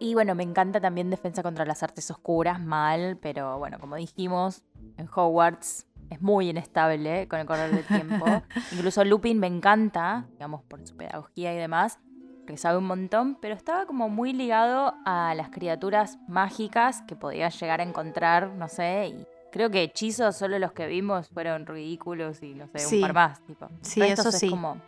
[0.00, 4.62] Y bueno, me encanta también Defensa contra las Artes Oscuras, mal, pero bueno, como dijimos,
[4.96, 8.24] en Hogwarts es muy inestable con el correr del tiempo.
[8.72, 11.98] Incluso Lupin me encanta, digamos, por su pedagogía y demás,
[12.46, 17.48] que sabe un montón, pero estaba como muy ligado a las criaturas mágicas que podía
[17.50, 22.42] llegar a encontrar, no sé, y creo que hechizos solo los que vimos fueron ridículos
[22.42, 22.96] y no sé, Sí.
[22.96, 23.68] un par más, tipo.
[23.82, 24.48] Sí, eso es sí.
[24.48, 24.80] como,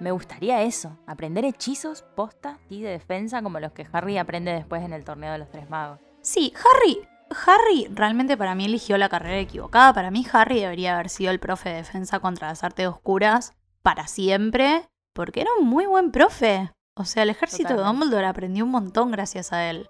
[0.00, 4.82] me gustaría eso, aprender hechizos posta y de defensa como los que Harry aprende después
[4.82, 6.00] en el torneo de los tres magos.
[6.22, 6.98] Sí, Harry.
[7.30, 9.92] Harry realmente para mí eligió la carrera equivocada.
[9.92, 14.06] Para mí Harry debería haber sido el profe de defensa contra las artes oscuras para
[14.06, 14.88] siempre.
[15.12, 16.70] Porque era un muy buen profe.
[16.94, 17.82] O sea, el ejército de.
[17.82, 19.88] Dumbledore aprendió un montón gracias a él.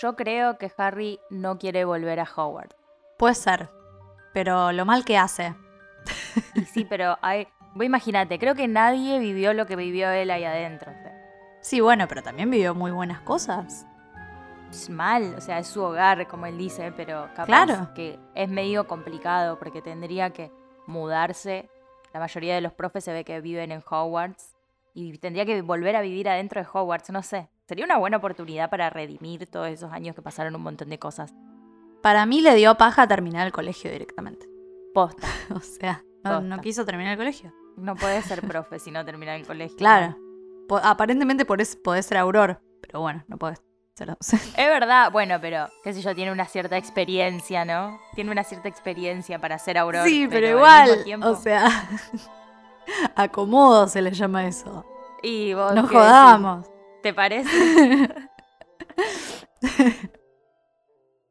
[0.00, 2.76] Yo creo que Harry no quiere volver a Hogwarts.
[3.18, 3.70] Puede ser.
[4.32, 5.54] Pero lo mal que hace.
[6.54, 7.48] Y sí, pero hay,
[7.80, 10.92] imagínate, creo que nadie vivió lo que vivió él ahí adentro.
[11.60, 13.86] Sí, bueno, pero también vivió muy buenas cosas.
[14.90, 17.88] Mal, o sea, es su hogar, como él dice, pero capaz Claro.
[17.94, 20.50] que es medio complicado porque tendría que
[20.86, 21.68] mudarse.
[22.12, 24.56] La mayoría de los profes se ve que viven en Hogwarts
[24.94, 27.48] y tendría que volver a vivir adentro de Hogwarts, no sé.
[27.66, 31.34] Sería una buena oportunidad para redimir todos esos años que pasaron un montón de cosas.
[32.02, 34.46] Para mí le dio paja terminar el colegio directamente.
[34.94, 35.26] Posta.
[35.54, 36.02] O sea,
[36.42, 37.52] no, quiso terminar el colegio.
[37.76, 39.76] No puedes ser profe si no terminar el colegio.
[39.78, 40.16] Claro.
[40.68, 42.60] Po- aparentemente podés, podés ser auror.
[42.80, 43.60] Pero bueno, no podés
[44.56, 47.98] Es verdad, bueno, pero qué sé yo, tiene una cierta experiencia, ¿no?
[48.14, 50.04] Tiene una cierta experiencia para ser aurora.
[50.04, 51.88] Sí, pero, al igual, tiempo- o sea,
[53.16, 54.84] acomodo se le llama eso.
[55.22, 56.10] y vos No qué decís?
[56.10, 56.66] jodamos.
[57.02, 57.50] ¿Te parece?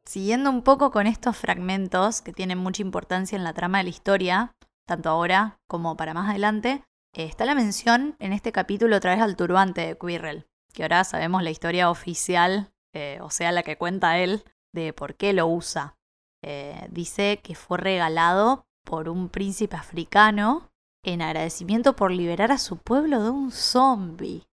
[0.06, 3.89] Siguiendo un poco con estos fragmentos que tienen mucha importancia en la trama de la
[3.89, 4.51] historia,
[4.86, 9.21] tanto ahora como para más adelante, eh, está la mención en este capítulo otra vez
[9.23, 13.77] al turbante de Quirrell, que ahora sabemos la historia oficial, eh, o sea, la que
[13.77, 15.97] cuenta él, de por qué lo usa.
[16.43, 20.69] Eh, dice que fue regalado por un príncipe africano
[21.03, 24.45] en agradecimiento por liberar a su pueblo de un zombie.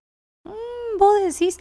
[0.44, 1.58] Mm, vos decís,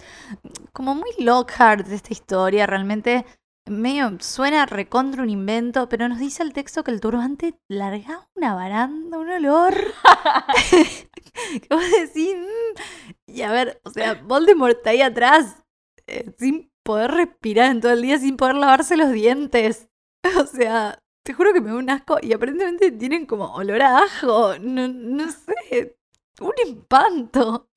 [0.72, 3.26] como muy Lockhart esta historia, realmente
[3.68, 8.56] medio suena recontra un invento, pero nos dice el texto que el turbante largaba una
[8.56, 9.76] baranda, un olor.
[11.62, 12.82] que vos decís, "Mm".
[13.28, 15.64] y a ver, o sea, Voldemort está ahí atrás,
[16.08, 19.88] eh, sin poder respirar en todo el día, sin poder lavarse los dientes.
[20.40, 23.98] O sea, te juro que me da un asco y aparentemente tienen como olor a
[24.04, 25.98] ajo, no, no sé,
[26.40, 27.70] un espanto.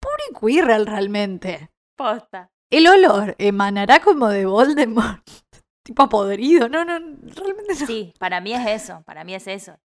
[0.00, 1.70] Pobre Quirrell realmente.
[1.96, 2.50] Posta.
[2.70, 5.26] El olor emanará como de Voldemort.
[5.82, 6.68] tipo podrido.
[6.68, 7.86] No, no, realmente no.
[7.86, 9.78] Sí, para mí es eso, para mí es eso.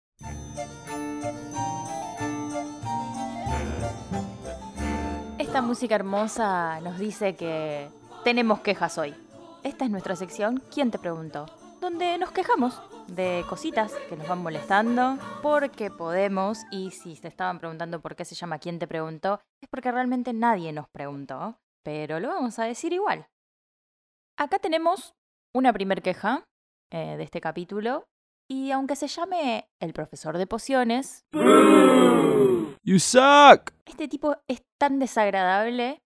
[5.39, 7.91] Esta música hermosa nos dice que
[8.25, 9.15] tenemos quejas hoy.
[9.63, 11.45] Esta es nuestra sección ¿Quién te preguntó?
[11.83, 17.59] Donde nos quejamos de cositas que nos van molestando, porque podemos, y si se estaban
[17.59, 19.41] preguntando por qué se llama ¿Quién te preguntó?
[19.61, 23.27] Es porque realmente nadie nos preguntó, pero lo vamos a decir igual.
[24.39, 25.15] Acá tenemos
[25.55, 26.45] una primer queja
[26.93, 28.07] eh, de este capítulo.
[28.49, 33.73] Y aunque se llame el profesor de pociones, You suck!
[33.87, 36.03] este tipo es tan desagradable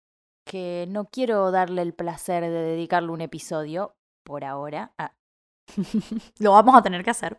[0.47, 3.95] que no quiero darle el placer de dedicarle un episodio
[4.25, 4.93] por ahora.
[4.99, 5.14] Ah,
[6.39, 7.39] Lo vamos a tener que hacer.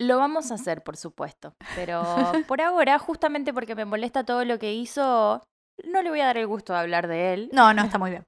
[0.00, 1.54] Lo vamos a hacer, por supuesto.
[1.76, 2.02] Pero
[2.48, 5.42] por ahora, justamente porque me molesta todo lo que hizo,
[5.84, 7.50] no le voy a dar el gusto de hablar de él.
[7.52, 8.24] No, no, está muy bien.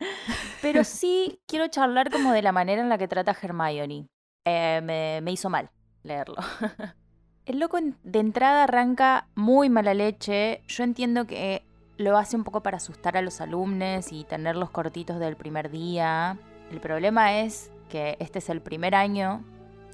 [0.62, 4.06] Pero sí quiero charlar como de la manera en la que trata a Hermione.
[4.44, 5.70] Eh, me, me hizo mal
[6.02, 6.36] leerlo.
[7.46, 10.62] El loco de entrada arranca muy mala leche.
[10.66, 11.64] Yo entiendo que
[11.96, 16.38] lo hace un poco para asustar a los alumnos y tenerlos cortitos del primer día.
[16.70, 19.42] El problema es que este es el primer año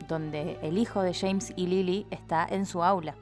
[0.09, 3.15] donde el hijo de James y Lily está en su aula.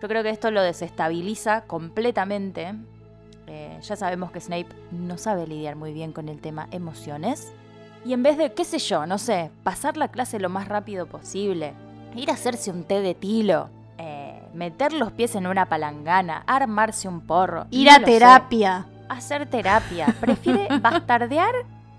[0.00, 2.74] Yo creo que esto lo desestabiliza completamente.
[3.52, 7.52] Eh, ya sabemos que Snape no sabe lidiar muy bien con el tema emociones.
[8.04, 11.06] Y en vez de, qué sé yo, no sé, pasar la clase lo más rápido
[11.06, 11.74] posible,
[12.14, 17.08] ir a hacerse un té de tilo, eh, meter los pies en una palangana, armarse
[17.08, 17.66] un porro.
[17.70, 18.86] Ir no a sé, terapia.
[19.08, 20.14] hacer terapia.
[20.20, 21.52] Prefiere bastardear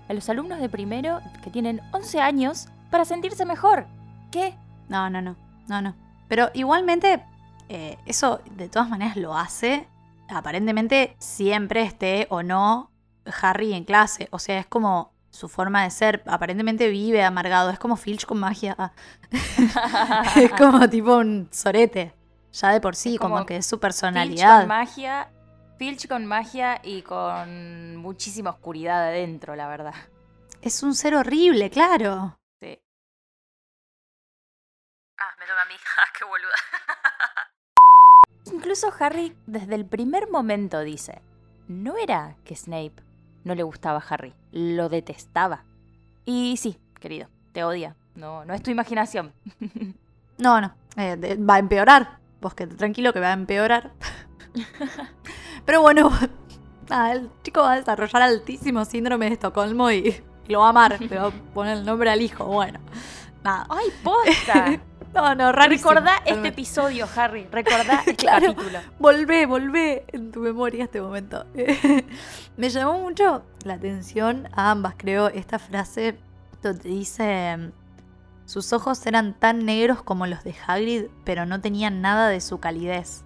[0.08, 3.86] a los alumnos de primero que tienen 11 años para sentirse mejor.
[4.30, 4.54] ¿Qué?
[4.88, 5.36] No, no, no,
[5.68, 5.94] no, no.
[6.28, 7.22] Pero igualmente,
[7.68, 9.86] eh, eso de todas maneras lo hace,
[10.32, 12.90] aparentemente siempre esté o no
[13.40, 14.28] Harry en clase.
[14.30, 16.22] O sea, es como su forma de ser.
[16.26, 17.70] Aparentemente vive amargado.
[17.70, 18.92] Es como Filch con magia.
[20.36, 22.14] es como tipo un sorete.
[22.52, 24.60] Ya de por sí, como, como que es su Filch personalidad.
[24.60, 25.30] con magia,
[25.78, 29.94] Filch con magia y con muchísima oscuridad adentro, la verdad.
[30.60, 32.36] Es un ser horrible, claro.
[32.60, 32.78] Sí.
[35.18, 35.74] Ah, me toca a mí.
[35.98, 36.54] Ah, qué boluda.
[38.52, 41.22] Incluso Harry desde el primer momento dice,
[41.68, 42.92] no era que Snape
[43.44, 45.64] no le gustaba a Harry, lo detestaba.
[46.24, 47.96] Y sí, querido, te odia.
[48.14, 49.32] No, no es tu imaginación.
[50.38, 50.74] No, no.
[50.96, 52.18] eh, de- va a empeorar.
[52.40, 53.92] Vos quedate tranquilo que va a empeorar.
[55.64, 56.10] Pero bueno,
[56.88, 60.16] nada, el chico va a desarrollar altísimo síndrome de Estocolmo y,
[60.48, 61.00] y lo va a amar.
[61.00, 62.44] Le va a poner el nombre al hijo.
[62.46, 62.80] Bueno,
[63.44, 63.66] nada.
[63.68, 64.80] ¡Ay, posta!
[65.14, 65.52] No, no.
[65.52, 67.46] Recordá este episodio, Harry.
[67.52, 68.54] Recordá este Claro.
[68.54, 68.78] capítulo.
[68.98, 71.44] Volvé, volvé en tu memoria este momento.
[72.56, 76.18] Me llamó mucho la atención a ambas, creo, esta frase
[76.62, 77.72] donde dice...
[78.44, 82.58] Sus ojos eran tan negros como los de Hagrid, pero no tenían nada de su
[82.58, 83.22] calidez.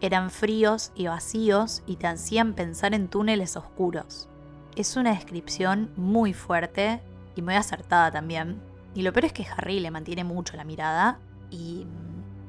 [0.00, 4.28] Eran fríos y vacíos y te hacían pensar en túneles oscuros.
[4.74, 7.00] Es una descripción muy fuerte
[7.36, 8.60] y muy acertada también.
[8.94, 11.18] Y lo peor es que Harry le mantiene mucho la mirada
[11.50, 11.86] y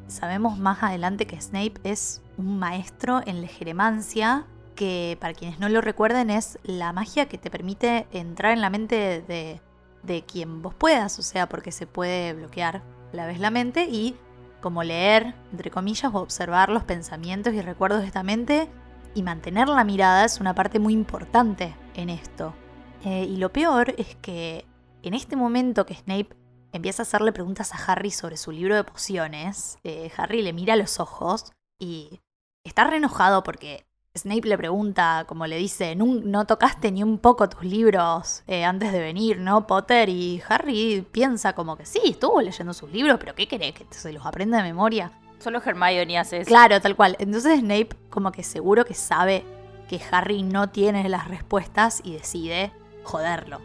[0.07, 5.81] sabemos más adelante que Snape es un maestro en legeremancia que para quienes no lo
[5.81, 9.61] recuerden es la magia que te permite entrar en la mente de,
[10.03, 13.85] de quien vos puedas, o sea, porque se puede bloquear a la vez la mente
[13.89, 14.15] y
[14.61, 18.67] como leer, entre comillas, o observar los pensamientos y recuerdos de esta mente
[19.13, 22.53] y mantener la mirada es una parte muy importante en esto.
[23.05, 24.65] Eh, y lo peor es que
[25.07, 26.29] en este momento que Snape
[26.71, 30.73] empieza a hacerle preguntas a Harry sobre su libro de pociones, eh, Harry le mira
[30.73, 32.19] a los ojos y
[32.63, 33.85] está re enojado porque
[34.17, 38.63] Snape le pregunta, como le dice, "Nun- no tocaste ni un poco tus libros eh,
[38.63, 40.07] antes de venir, ¿no, Potter?
[40.09, 43.73] Y Harry piensa como que sí, estuvo leyendo sus libros, pero ¿qué querés?
[43.73, 45.11] ¿Que se los aprenda de memoria?
[45.39, 46.47] Solo Hermione hace eso.
[46.47, 47.17] Claro, tal cual.
[47.19, 49.43] Entonces Snape como que seguro que sabe
[49.89, 52.71] que Harry no tiene las respuestas y decide
[53.03, 53.59] joderlo.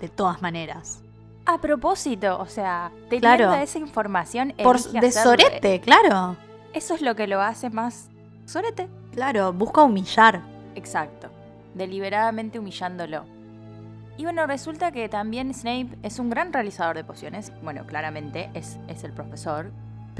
[0.00, 1.02] De todas maneras.
[1.46, 3.54] A propósito, o sea, teniendo Claro.
[3.54, 6.36] esa información, Por, de sorete, claro.
[6.72, 8.08] Eso es lo que lo hace más
[8.46, 8.88] sorete.
[9.12, 10.42] Claro, busca humillar.
[10.74, 11.28] Exacto.
[11.74, 13.24] Deliberadamente humillándolo.
[14.16, 17.52] Y bueno, resulta que también Snape es un gran realizador de pociones.
[17.62, 19.70] Bueno, claramente es, es el profesor.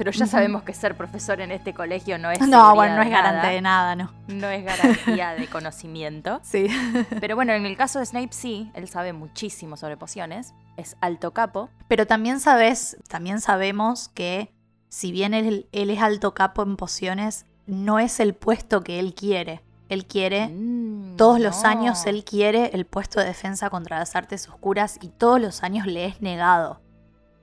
[0.01, 3.11] Pero ya sabemos que ser profesor en este colegio no es No, bueno, no es
[3.11, 4.11] garante nada, de nada, no.
[4.29, 6.39] No es garantía de conocimiento.
[6.51, 6.65] Sí.
[7.19, 10.55] Pero bueno, en el caso de Snape sí, él sabe muchísimo sobre pociones.
[10.75, 11.69] Es alto capo.
[11.87, 14.51] Pero también sabes, también sabemos que
[14.89, 19.13] si bien él, él es alto capo en pociones, no es el puesto que él
[19.13, 19.61] quiere.
[19.87, 24.47] Él quiere Mm, Todos los años él quiere el puesto de defensa contra las artes
[24.49, 26.81] oscuras y todos los años le es negado.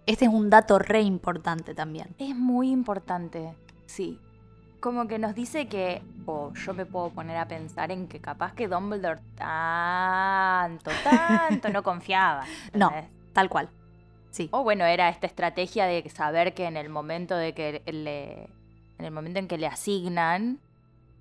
[0.08, 2.08] Este es un dato re importante también.
[2.18, 3.52] Es muy importante,
[3.86, 4.18] sí.
[4.80, 8.54] Como que nos dice que, o yo me puedo poner a pensar en que capaz
[8.54, 12.44] que Dumbledore tanto, tanto no confiaba.
[12.72, 12.90] No.
[13.34, 13.68] Tal cual.
[14.30, 14.48] Sí.
[14.50, 18.44] O bueno, era esta estrategia de saber que en el momento de que le,
[18.98, 20.58] en el momento en que le asignan,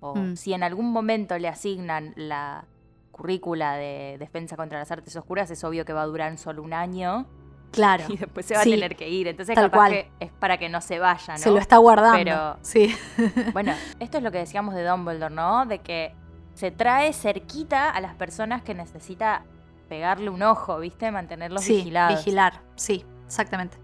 [0.00, 0.36] o Mm.
[0.36, 2.64] si en algún momento le asignan la
[3.10, 6.72] currícula de defensa contra las artes oscuras, es obvio que va a durar solo un
[6.72, 7.26] año
[7.70, 8.04] Claro.
[8.08, 8.72] y después se va Sí.
[8.72, 9.28] a tener que ir.
[9.28, 9.92] Entonces Tal capaz cual.
[9.92, 11.38] que es para que no se vaya, ¿no?
[11.38, 12.18] Se lo está guardando.
[12.18, 12.94] Pero- Sí.
[13.52, 15.66] Bueno, esto es lo que decíamos de Dumbledore, ¿no?
[15.66, 16.14] De que
[16.54, 19.42] se trae cerquita a las personas que necesita
[19.88, 21.10] pegarle un ojo, ¿viste?
[21.10, 22.18] Mantenerlos sí, vigilados.
[22.18, 22.60] vigilar.
[22.76, 23.78] Sí, exactamente.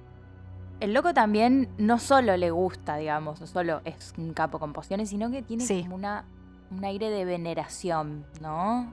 [0.80, 5.08] El loco también no solo le gusta, digamos, no solo es un capo con pociones,
[5.08, 5.82] sino que tiene Sí.
[5.84, 6.24] como una,
[6.70, 8.92] un aire de veneración, ¿no?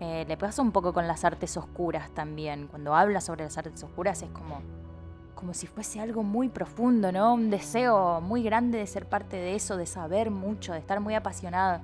[0.00, 2.68] Eh, le pasa un poco con las artes oscuras también.
[2.68, 4.60] Cuando habla sobre las artes oscuras es como,
[5.34, 7.34] como si fuese algo muy profundo, ¿no?
[7.34, 11.14] Un deseo muy grande de ser parte de eso, de saber mucho, de estar muy
[11.14, 11.80] apasionado.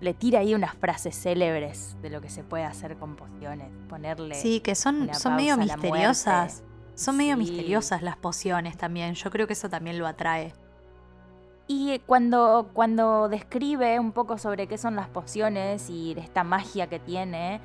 [0.00, 3.68] Le tira ahí unas frases célebres de lo que se puede hacer con pociones.
[3.90, 6.62] Ponerle Sí, que son, son medio misteriosas.
[6.94, 7.40] Son medio Sí.
[7.40, 9.14] misteriosas las pociones también.
[9.14, 10.54] Yo creo que eso también lo atrae.
[11.72, 16.98] Y cuando, cuando describe un poco sobre qué son las pociones y esta magia que
[16.98, 17.60] tiene,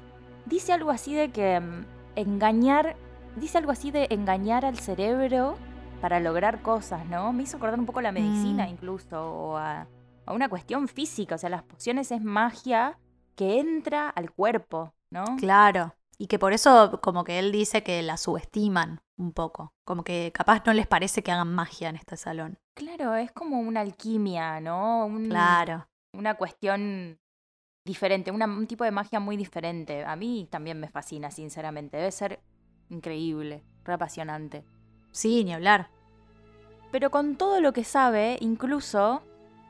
[0.45, 1.85] dice algo así de que mm,
[2.15, 2.97] engañar,
[3.35, 5.57] dice algo así de engañar al cerebro
[6.01, 7.33] para lograr cosas, ¿no?
[7.33, 8.69] Me hizo acordar un poco a la medicina Mm.
[8.69, 9.87] incluso, o a,
[10.27, 12.99] a una cuestión física, o sea, las pociones es magia
[13.35, 15.25] que entra al cuerpo, ¿no?
[15.37, 15.95] Claro.
[16.19, 19.73] Y que por eso como que él dice que la subestiman un poco.
[19.83, 22.59] Como que capaz no les parece que hagan magia en este salón.
[22.75, 25.05] Claro, es como una alquimia, ¿no?
[25.05, 25.87] Un- Claro.
[26.13, 27.17] una cuestión
[27.85, 30.03] diferente, una- un tipo de magia muy diferente.
[30.05, 31.97] A mí también me fascina, sinceramente.
[31.97, 32.39] Debe ser
[32.89, 34.63] increíble, re apasionante.
[35.11, 35.89] Sí, ni hablar.
[36.91, 39.21] Pero con todo lo que sabe, incluso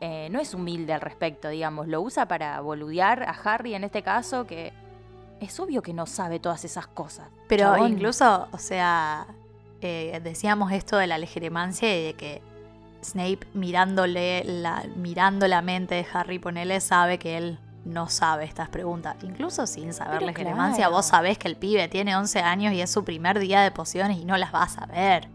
[0.01, 1.87] eh, no es humilde al respecto, digamos.
[1.87, 4.73] Lo usa para boludear a Harry en este caso, que
[5.39, 7.29] es obvio que no sabe todas esas cosas.
[7.47, 7.93] Pero Chabón.
[7.93, 9.25] incluso, o sea,
[9.81, 12.41] eh, decíamos esto de la legeremancia y de que
[13.05, 18.69] Snape mirándole la, mirando la mente de Harry, ponele, sabe que él no sabe estas
[18.69, 19.15] preguntas.
[19.23, 20.95] Incluso sin saber legeremancia, claro.
[20.95, 24.17] vos sabés que el pibe tiene 11 años y es su primer día de pociones
[24.17, 25.29] y no las vas a ver.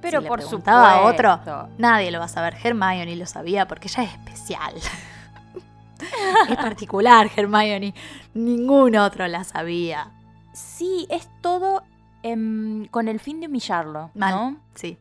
[0.00, 1.68] Pero Si le por preguntaba a otro.
[1.78, 2.56] Nadie lo va a saber.
[2.62, 4.74] Hermione lo sabía porque ella es especial.
[6.48, 7.94] es particular, Hermione.
[8.34, 10.10] Ningún otro la sabía.
[10.52, 11.82] Sí, es todo
[12.22, 14.34] em, con el fin de humillarlo, Mal.
[14.34, 14.56] ¿no?
[14.74, 14.98] Sí.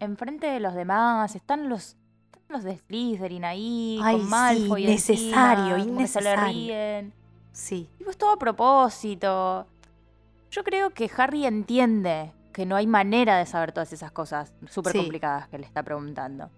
[0.00, 1.96] Enfrente de los demás, están los,
[2.32, 6.30] están los de Slytherin ahí, Ay, con Malfoy sí, necesario, encima, como que se le
[6.30, 6.52] innecesario.
[6.52, 7.12] ríen.
[7.52, 7.88] Sí.
[7.98, 9.66] Y pues todo a propósito.
[10.50, 14.92] Yo creo que Harry entiende que no hay manera de saber todas esas cosas súper
[14.92, 14.98] Sí.
[14.98, 16.50] complicadas que le está preguntando.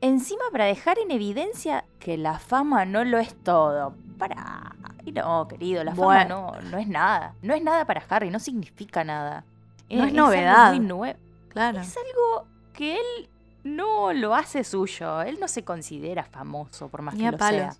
[0.00, 3.94] Encima para dejar en evidencia que la fama no lo es todo.
[4.18, 4.74] Para...
[5.04, 7.34] Y no, querido, la fama no, no es nada.
[7.42, 9.44] No es nada para Harry, no significa nada.
[9.88, 10.74] No es algo novedad.
[10.74, 11.16] muy nue-
[11.48, 11.80] Claro.
[11.80, 12.46] es algo
[12.76, 13.28] que él
[13.64, 15.22] no lo hace suyo.
[15.22, 17.60] Él no se considera famoso, por más Ni que a lo palos.
[17.74, 17.76] sea.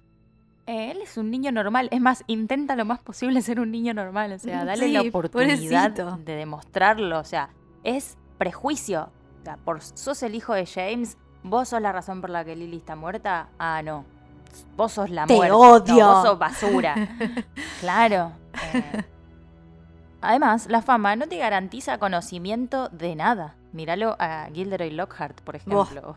[0.66, 1.88] Eh, él es un niño normal.
[1.92, 4.32] Es más, intenta lo más posible ser un niño normal.
[4.32, 6.18] O sea, dale la oportunidad pobrecito.
[6.24, 7.20] de demostrarlo.
[7.20, 7.50] O sea,
[7.84, 9.10] es prejuicio.
[9.40, 12.56] O sea, por sos el hijo de James, vos sos la razón por la que
[12.56, 13.48] Lily está muerta.
[13.60, 14.04] Ah, no.
[14.76, 15.52] Vos sos la Te muerte.
[15.52, 15.94] odio.
[16.04, 16.94] No, vos sos basura.
[17.80, 18.32] claro.
[18.74, 19.04] eh.
[20.20, 23.54] Además, la fama no te garantiza conocimiento de nada.
[23.76, 26.16] Míralo a Gilderoy Lockhart, por ejemplo.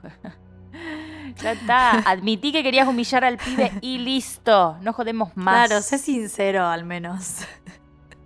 [1.35, 1.99] ya está.
[2.09, 4.77] Admití que querías humillar al pibe y listo.
[4.81, 5.67] No jodemos más.
[5.67, 7.45] Claro, sé sincero al menos.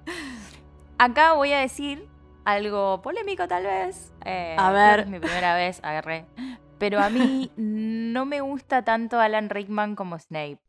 [0.99, 2.07] Acá voy a decir
[2.45, 4.13] algo polémico tal vez.
[4.23, 4.99] Eh, A ver.
[5.01, 6.27] Es mi primera vez, agarré.
[6.77, 10.59] Pero a mí no me gusta tanto Alan Rickman como Snape.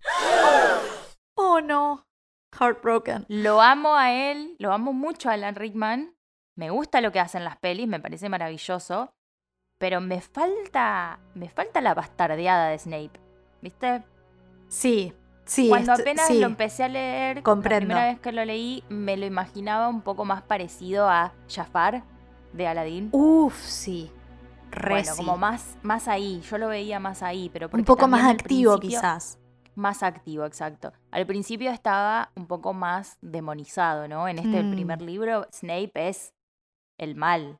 [1.34, 2.06] Oh no.
[2.58, 3.26] Heartbroken.
[3.28, 6.13] Lo amo a él, lo amo mucho a Alan Rickman.
[6.56, 9.12] Me gusta lo que hacen las pelis, me parece maravilloso.
[9.78, 11.18] Pero me falta.
[11.34, 13.20] Me falta la bastardeada de Snape.
[13.60, 14.02] ¿Viste?
[14.68, 15.12] Sí,
[15.44, 15.68] sí.
[15.68, 16.38] Cuando apenas sí.
[16.38, 17.88] lo empecé a leer, Comprendo.
[17.88, 22.02] la primera vez que lo leí, me lo imaginaba un poco más parecido a Jafar
[22.52, 23.08] de Aladdin.
[23.12, 24.10] Uf, sí.
[24.70, 25.16] Re bueno, sí.
[25.16, 29.38] como más, más ahí, yo lo veía más ahí, pero Un poco más activo quizás.
[29.76, 30.92] Más activo, exacto.
[31.12, 34.26] Al principio estaba un poco más demonizado, ¿no?
[34.28, 34.70] En este Mm.
[34.72, 36.33] primer libro, Snape es
[36.98, 37.58] el mal.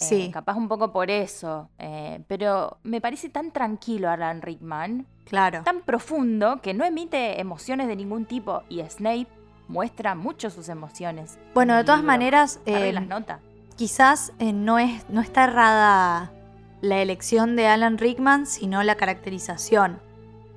[0.00, 1.70] Eh, Sí, capaz un poco por eso.
[1.78, 5.62] eh, pero me parece tan tranquilo Alan Rickman, claro.
[5.64, 8.62] tan profundo, que no emite emociones de ningún tipo.
[8.68, 9.26] Y Snape
[9.66, 11.38] muestra mucho sus emociones.
[11.54, 12.12] Bueno, en de todas libro.
[12.12, 13.40] maneras, eh, las nota.
[13.76, 16.32] quizás eh, no, es, no está errada
[16.80, 20.00] la elección de Alan Rickman, sino la caracterización.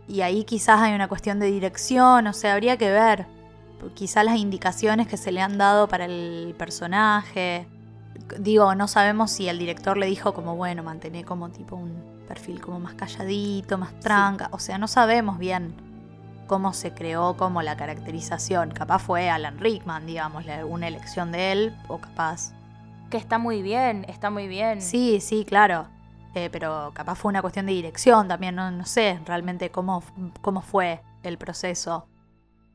[0.07, 3.25] Y ahí quizás hay una cuestión de dirección, o sea, habría que ver.
[3.95, 7.65] Quizás las indicaciones que se le han dado para el personaje.
[8.39, 12.61] Digo, no sabemos si el director le dijo como, bueno, mantener como tipo un perfil
[12.61, 14.49] como más calladito, más tranca.
[14.51, 15.73] O sea, no sabemos bien
[16.47, 18.71] cómo se creó como la caracterización.
[18.71, 22.53] Capaz fue Alan Rickman, digamos, una elección de él, o capaz
[23.09, 24.81] Que está muy bien, está muy bien.
[24.81, 25.87] Sí, sí, claro.
[26.33, 30.01] Eh, pero capaz fue una cuestión de dirección también, no, no sé realmente cómo,
[30.41, 32.07] cómo fue el proceso.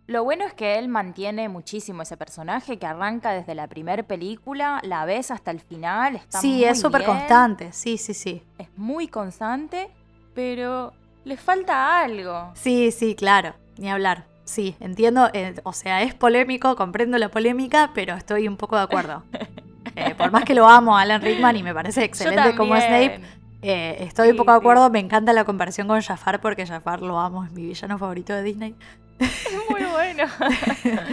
[0.06, 4.80] Lo bueno es que él mantiene muchísimo ese personaje que arranca desde la primera película,
[4.84, 7.72] la ves hasta el final, está sí, muy es súper constante.
[7.72, 8.42] Sí, sí, sí.
[8.56, 9.90] Es muy constante,
[10.32, 10.92] pero
[11.24, 12.52] le falta algo.
[12.54, 13.54] Sí, sí, claro.
[13.78, 14.26] Ni hablar.
[14.44, 15.28] Sí, entiendo.
[15.32, 19.24] eh, o sea, es polémico, comprendo la polémica, pero estoy un poco de acuerdo.
[19.94, 22.76] Eh, por más que lo amo a Alan Rickman y me parece excelente como.
[22.76, 23.22] Snape,
[23.62, 24.60] eh, estoy un poco de sí.
[24.60, 24.90] acuerdo.
[24.90, 28.42] Me encanta la comparación con Jafar porque Jafar lo amo, es mi villano favorito de
[28.42, 28.74] Disney.
[29.18, 30.24] Es muy bueno.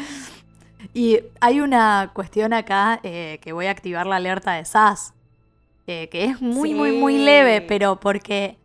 [0.94, 5.14] Y hay una cuestión acá eh, que voy a activar la alerta de SAS,
[5.88, 8.60] eh, que es muy, muy, muy leve, pero porque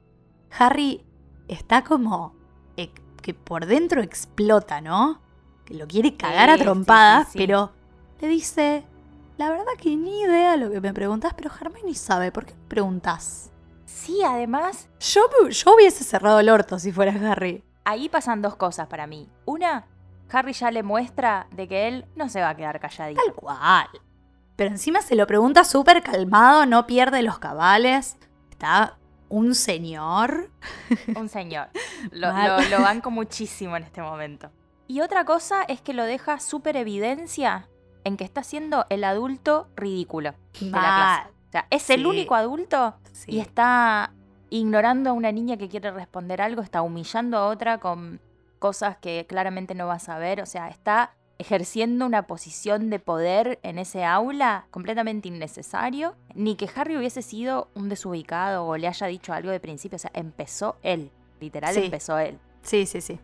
[0.59, 1.05] Harry
[1.47, 2.35] está como
[2.77, 2.91] eh,
[3.23, 5.23] que por dentro explota, ¿no?
[5.65, 7.73] Que lo quiere cagar Sí, a trompadas, sí, pero
[8.21, 8.85] le dice,
[9.39, 12.69] la verdad que ni idea lo que me preguntas, pero Hermione sabe, ¿por qué me
[12.69, 13.51] preguntas?
[13.87, 17.63] Sí, además, Yo, yo hubiese cerrado el orto si fuera Harry.
[17.89, 19.29] Ahí pasan dos cosas para mí.
[19.45, 19.87] Una,
[20.31, 23.21] Harry ya le muestra de que él no se va a quedar calladito.
[23.25, 23.89] Tal cual.
[24.57, 28.17] Pero encima se lo pregunta súper calmado, no pierde los cabales.
[28.51, 28.97] Está
[29.29, 30.51] un señor.
[31.17, 31.69] Un señor.
[32.13, 34.51] Lo, lo- lo banco muchísimo en este momento.
[34.87, 37.69] Y otra cosa es que lo deja súper evidencia
[38.05, 41.31] en que está siendo el adulto ridículo de la clase.
[41.49, 43.33] O sea, es el único adulto Sí.
[43.33, 44.13] y está
[44.51, 48.21] ignorando a una niña que quiere responder algo, está humillando a otra con
[48.59, 50.41] cosas que claramente no va a saber.
[50.41, 56.17] O sea, está ejerciendo una posición de poder en ese aula completamente innecesario.
[56.35, 59.97] Ni que Harry hubiese sido un desubicado o le haya dicho algo de principio.
[59.97, 61.11] O sea, empezó él.
[61.41, 61.85] Literal, Sí.
[61.85, 62.39] empezó él.
[62.63, 63.21] Sí, sí, sí.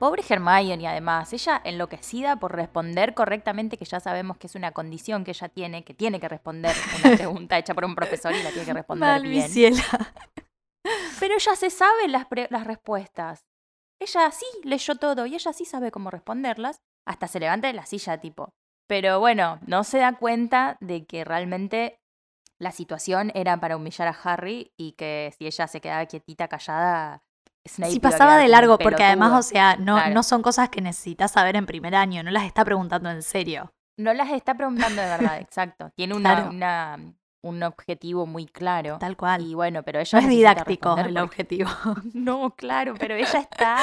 [0.00, 5.24] Pobre Hermione, además, ella enloquecida por responder correctamente, que ya sabemos que es una condición
[5.24, 6.74] que ella tiene, que tiene que responder
[7.04, 9.74] una pregunta hecha por un profesor y la tiene que responder Mal, bien.
[11.20, 13.44] Pero ella se sabe las, las respuestas.
[14.00, 16.80] Ella sí leyó todo y ella sí sabe cómo responderlas.
[17.06, 18.54] Hasta se levanta de la silla, tipo.
[18.88, 22.00] Pero bueno, no se da cuenta de que realmente
[22.58, 27.22] la situación era para humillar a Harry y que si ella se quedaba quietita, callada,
[27.68, 30.14] Snape Sí, pasaba de largo, porque además, o sea, no, Claro.
[30.14, 33.72] no son cosas que necesitas saber en primer año, no las está preguntando en serio.
[33.98, 35.90] No las está preguntando de verdad, exacto.
[35.94, 36.50] Tiene una, Claro.
[36.50, 36.98] una-
[37.42, 38.98] un objetivo muy claro.
[38.98, 39.40] Tal cual.
[39.46, 41.70] Y bueno, pero ella no es didáctico el porque- objetivo.
[42.14, 43.78] No, claro, pero ella está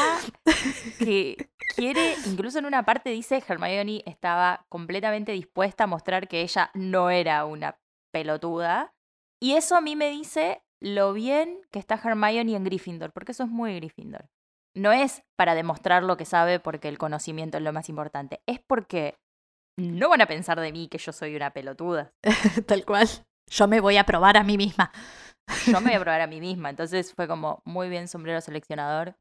[0.99, 6.69] que quiere, incluso en una parte dice Hermione estaba completamente dispuesta a mostrar que ella
[6.73, 7.77] no era una
[8.11, 8.93] pelotuda.
[9.39, 13.43] Y eso a mí me dice lo bien que está Hermione en Gryffindor, porque eso
[13.43, 14.29] es muy Gryffindor.
[14.75, 18.59] No es para demostrar lo que sabe porque el conocimiento es lo más importante, es
[18.59, 19.17] porque
[19.77, 22.13] no van a pensar de mí que yo soy una pelotuda.
[22.67, 23.07] Tal cual.
[23.49, 24.91] Yo me voy a probar a mí misma.
[25.65, 26.69] Yo me voy a probar a mí misma.
[26.69, 29.15] Entonces fue como muy bien sombrero seleccionador.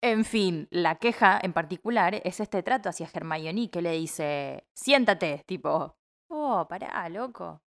[0.00, 5.42] En fin, la queja en particular es este trato hacia Hermione que le dice, siéntate,
[5.44, 5.96] tipo,
[6.30, 7.60] oh, pará, loco.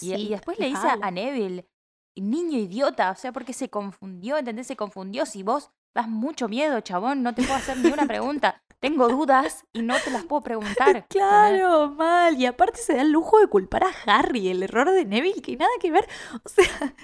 [0.00, 1.68] Y, y después le dice a, a Neville,
[2.16, 4.66] niño idiota, o sea, porque se confundió, ¿entendés?
[4.66, 5.26] Se confundió.
[5.26, 8.60] Si vos das mucho miedo, chabón, no te puedo hacer ni una pregunta.
[8.80, 11.06] Tengo dudas y no te las puedo preguntar.
[11.08, 12.38] Claro, mal.
[12.38, 15.56] Y aparte se da el lujo de culpar a Harry, el error de Neville, que
[15.56, 16.06] nada que ver.
[16.44, 16.94] O sea,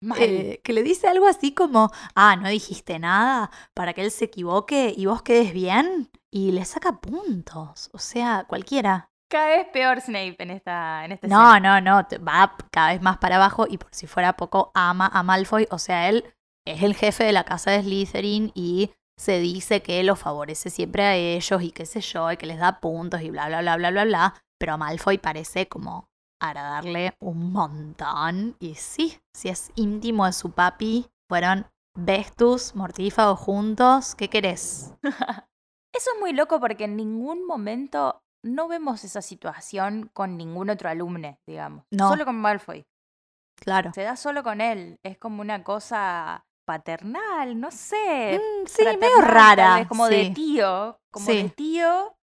[0.00, 0.18] Mal.
[0.20, 4.24] eh, que le dice algo así como, ah, no dijiste nada para que él se
[4.24, 6.10] equivoque y vos quedes bien.
[6.28, 7.88] Y le saca puntos.
[7.92, 9.11] O sea, cualquiera.
[9.32, 11.80] Cada vez peor Snape en esta, en esta No, escena.
[11.80, 12.06] no, no.
[12.22, 15.66] Va cada vez más para abajo y por si fuera poco, ama a Malfoy.
[15.70, 16.22] O sea, él
[16.66, 21.04] es el jefe de la casa de Slytherin y se dice que lo favorece siempre
[21.04, 23.76] a ellos y qué sé yo, y que les da puntos y bla, bla, bla,
[23.76, 24.34] bla, bla, bla.
[24.58, 28.56] Pero a Malfoy parece como agradarle un montón.
[28.60, 31.66] Y sí, si es íntimo de su papi, fueron
[31.96, 34.14] bestus, mortífagos juntos.
[34.14, 34.92] ¿Qué querés?
[35.94, 40.88] Eso es muy loco porque en ningún momento no vemos esa situación con ningún otro
[40.88, 41.84] alumno, digamos.
[41.90, 42.08] No.
[42.08, 42.84] Solo con Malfoy.
[43.56, 43.92] Claro.
[43.94, 44.98] Se da solo con él.
[45.04, 48.38] Es como una cosa paternal, no sé.
[48.38, 49.76] Mm, sí, medio rara.
[49.76, 50.98] vez, como de tío.
[51.12, 51.42] Como Sí.
[51.42, 52.16] de tío.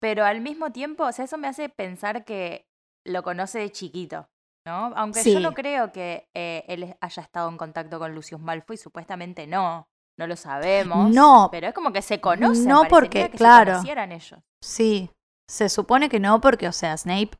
[0.00, 2.66] Pero al mismo tiempo, o sea, eso me hace pensar que
[3.04, 4.28] lo conoce de chiquito.
[4.66, 4.92] ¿No?
[4.94, 9.46] Aunque yo no creo que eh, él haya estado en contacto con Lucius Malfoy, supuestamente
[9.46, 9.88] no.
[10.18, 11.10] No lo sabemos.
[11.10, 11.48] No.
[11.50, 12.68] Pero es como que se conocen.
[12.68, 13.70] No, porque, que claro.
[13.70, 14.38] Se conocieran ellos.
[14.62, 15.10] Sí,
[15.50, 17.32] se supone que no porque, o sea, Snape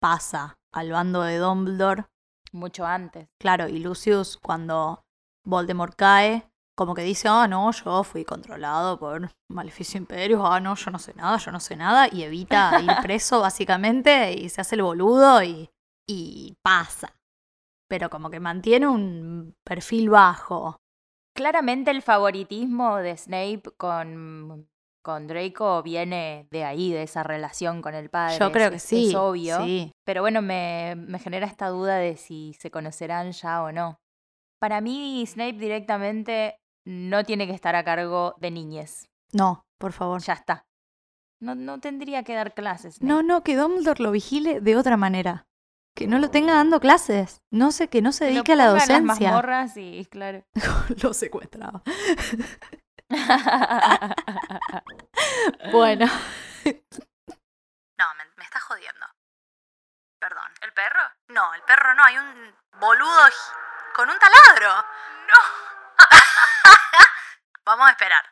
[0.00, 2.06] pasa al bando de Dumbledore,
[2.52, 3.28] Mucho antes.
[3.38, 5.04] claro, y Lucius cuando
[5.44, 10.74] Voldemort cae, como que dice, ah, no, yo fui controlado por Maleficio Imperio, ah, no,
[10.74, 14.62] yo no sé nada, yo no sé nada, y evita ir preso básicamente, y se
[14.62, 15.68] hace el boludo y,
[16.08, 17.14] y pasa.
[17.88, 20.76] Pero como que mantiene un perfil bajo.
[21.36, 24.66] Claramente el favoritismo de Snape con
[25.02, 28.38] con Draco viene de ahí, de esa relación con el padre.
[28.38, 29.08] Yo creo es- que sí.
[29.10, 29.64] Es obvio.
[29.64, 29.92] Sí.
[30.04, 33.96] Pero bueno, me, me genera esta duda de si se conocerán ya o no.
[34.60, 39.06] Para mí, Snape directamente no tiene que estar a cargo de niñez.
[39.32, 40.20] No, por favor.
[40.22, 40.64] Ya está.
[41.42, 42.96] No, no tendría que dar clases.
[42.96, 43.06] Snape.
[43.08, 45.46] No, no, que Dumbledore lo vigile de otra manera.
[45.96, 47.38] Que no lo tenga dando clases.
[47.50, 49.30] No sé, que no se dedique a la en las docencia.
[49.30, 50.42] mazmorras y claro.
[51.02, 51.82] lo secuestraba.
[55.72, 56.06] Bueno.
[57.98, 59.06] No, me, me estás jodiendo.
[60.20, 60.52] Perdón.
[60.62, 61.00] ¿El perro?
[61.28, 62.04] No, el perro no.
[62.04, 63.22] Hay un boludo
[63.94, 64.84] con un taladro.
[65.26, 65.34] No.
[67.64, 68.24] Vamos a esperar.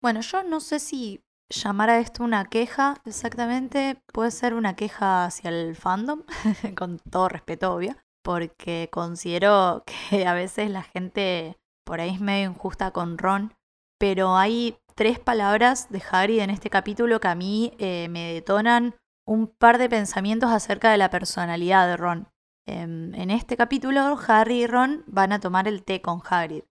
[0.00, 4.02] Bueno, yo no sé si llamar a esto una queja exactamente.
[4.12, 6.22] Puede ser una queja hacia el fandom,
[6.76, 7.96] con todo respeto, obvio.
[8.22, 13.54] Porque considero que a veces la gente por ahí es medio injusta con Ron.
[13.98, 18.94] Pero hay tres palabras de Harry en este capítulo que a mí eh, me detonan
[19.26, 22.28] un par de pensamientos acerca de la personalidad de Ron.
[22.66, 26.64] Em, en este capítulo, Harry y Ron van a tomar el té con Hagrid.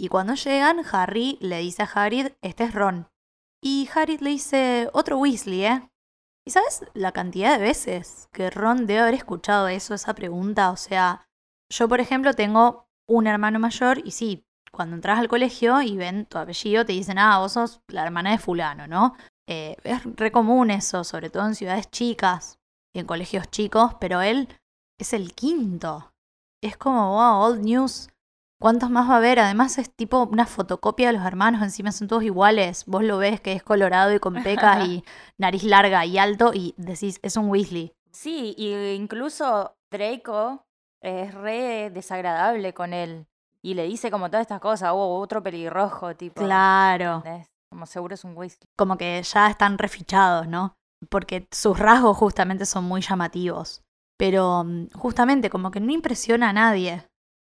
[0.00, 3.08] Y cuando llegan, Harry le dice a Hagrid, este es Ron.
[3.62, 5.90] Y Hagrid le dice, otro Weasley, ¿eh?
[6.46, 10.70] ¿Y sabes la cantidad de veces que Ron debe haber escuchado eso, esa pregunta?
[10.70, 11.28] O sea,
[11.70, 14.46] yo por ejemplo tengo un hermano mayor y sí,
[14.78, 18.30] cuando entras al colegio y ven tu apellido te dicen, ah, vos sos la hermana
[18.30, 19.16] de fulano, ¿no?
[19.48, 22.60] Eh, es re común eso, sobre todo en ciudades chicas
[22.94, 24.48] y en colegios chicos, pero él
[24.96, 26.12] es el quinto.
[26.62, 28.08] Es como, wow, old news.
[28.60, 29.40] ¿Cuántos más va a haber?
[29.40, 32.84] Además es tipo una fotocopia de los hermanos, encima son todos iguales.
[32.86, 35.02] Vos lo ves que es colorado y con pecas y
[35.38, 37.92] nariz larga y alto y decís, es un Weasley.
[38.12, 40.64] Sí, y incluso Draco
[41.00, 43.26] es re desagradable con él.
[43.68, 46.42] Y le dice como todas estas cosas, oh, otro pelirrojo, tipo.
[46.42, 47.16] Claro.
[47.16, 47.48] ¿entendés?
[47.70, 48.66] Como seguro es un Weasley.
[48.78, 50.74] Como que ya están refichados, ¿no?
[51.10, 53.82] Porque sus rasgos justamente son muy llamativos.
[54.18, 57.06] Pero mm, justamente como que no impresiona a nadie.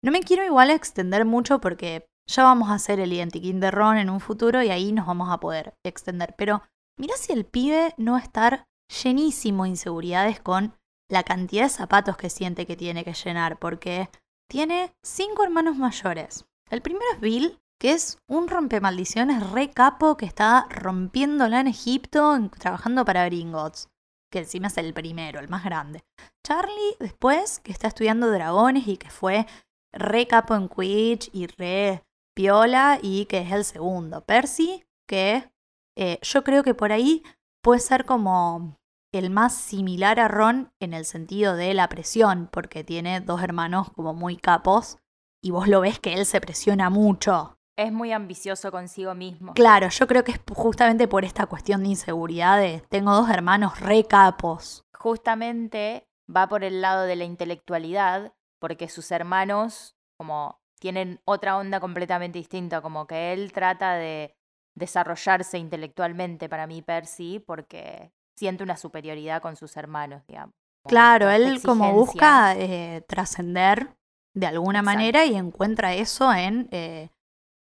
[0.05, 3.97] No me quiero igual extender mucho porque ya vamos a hacer el identikit de Ron
[3.97, 6.37] en un futuro y ahí nos vamos a poder extender.
[6.39, 6.63] Pero
[6.97, 8.67] mira si el pibe no estar
[9.03, 10.77] llenísimo de inseguridades con
[11.11, 14.11] la cantidad de zapatos que siente que tiene que llenar, porque
[14.49, 16.45] tiene cinco hermanos mayores.
[16.71, 22.39] El primero es Bill, que es un rompemaldiciones re capo que está rompiéndola en Egipto
[22.59, 23.89] trabajando para Gringotts,
[24.31, 26.05] que encima es el primero, el más grande.
[26.47, 29.47] Charlie, después, que está estudiando dragones y que fue
[29.93, 34.23] re capo en Quidditch y re piola y que es el segundo.
[34.23, 35.51] Percy, que
[35.97, 37.23] eh, yo creo que por ahí
[37.63, 38.77] puede ser como
[39.19, 43.91] el más similar a Ron en el sentido de la presión, porque tiene dos hermanos
[43.91, 44.99] como muy capos
[45.43, 47.59] y vos lo ves que él se presiona mucho.
[47.77, 49.55] Es muy ambicioso consigo mismo.
[49.55, 53.81] Claro, yo creo que es justamente por esta cuestión de inseguridad de tengo dos hermanos
[53.81, 54.85] re capos.
[54.97, 61.81] Justamente va por el lado de la intelectualidad, porque sus hermanos como tienen otra onda
[61.81, 64.37] completamente distinta, como que él trata de
[64.75, 70.55] desarrollarse intelectualmente para mí Percy, porque siente una superioridad con sus hermanos, digamos.
[70.87, 73.97] Claro, él como busca eh, trascender
[74.35, 74.99] de alguna Exacto.
[74.99, 77.11] manera y encuentra eso en eh,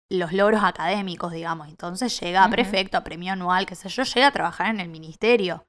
[0.09, 1.69] los logros académicos, digamos.
[1.69, 4.89] Entonces llega a prefecto, a premio anual, qué sé yo, llega a trabajar en el
[4.89, 5.67] ministerio.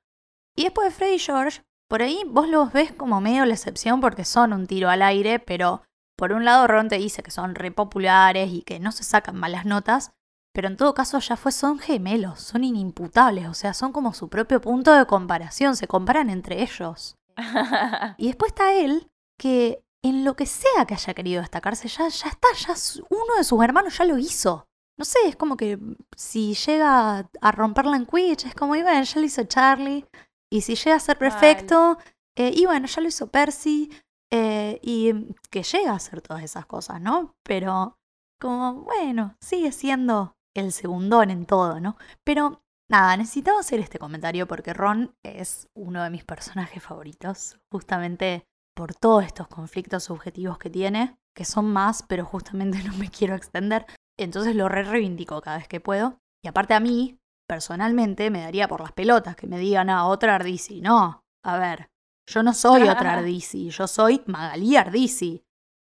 [0.56, 4.24] Y después de Freddy George, por ahí vos los ves como medio la excepción porque
[4.24, 5.84] son un tiro al aire, pero
[6.18, 9.36] por un lado Ron te dice que son re populares y que no se sacan
[9.36, 10.12] malas notas,
[10.54, 14.30] pero en todo caso ya fue, son gemelos, son inimputables, o sea, son como su
[14.30, 17.16] propio punto de comparación, se comparan entre ellos.
[18.18, 22.28] Y después está él, que en lo que sea que haya querido destacarse, ya, ya
[22.30, 22.74] está, ya
[23.10, 24.68] uno de sus hermanos ya lo hizo.
[24.98, 25.80] No sé, es como que
[26.16, 30.06] si llega a romperla en Quidditch, es como, y bueno, ya lo hizo Charlie.
[30.52, 31.98] Y si llega a ser perfecto,
[32.38, 33.90] eh, y bueno, ya lo hizo Percy.
[34.34, 35.14] eh, y
[35.50, 37.36] que llega a hacer todas esas cosas, ¿no?
[37.44, 37.98] Pero
[38.40, 41.98] como, bueno, sigue siendo el segundón en todo, ¿no?
[42.24, 48.46] Pero nada, necesitaba hacer este comentario porque Ron es uno de mis personajes favoritos, justamente
[48.76, 53.36] por todos estos conflictos subjetivos que tiene, que son más, pero justamente no me quiero
[53.36, 53.86] extender.
[54.18, 56.20] Entonces lo re reivindico cada vez que puedo.
[56.44, 60.36] Y aparte a mí, personalmente, me daría por las pelotas que me digan a otra
[60.36, 60.82] Ardisi.
[60.82, 61.90] No, a ver,
[62.28, 65.44] yo no soy otra Ardisi, yo soy Magalí Ardisi.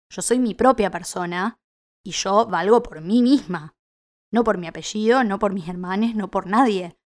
[0.09, 1.59] Yo soy mi propia persona
[2.05, 3.75] y yo valgo por mí misma.
[4.33, 6.97] No por mi apellido, no por mis hermanos, no por nadie.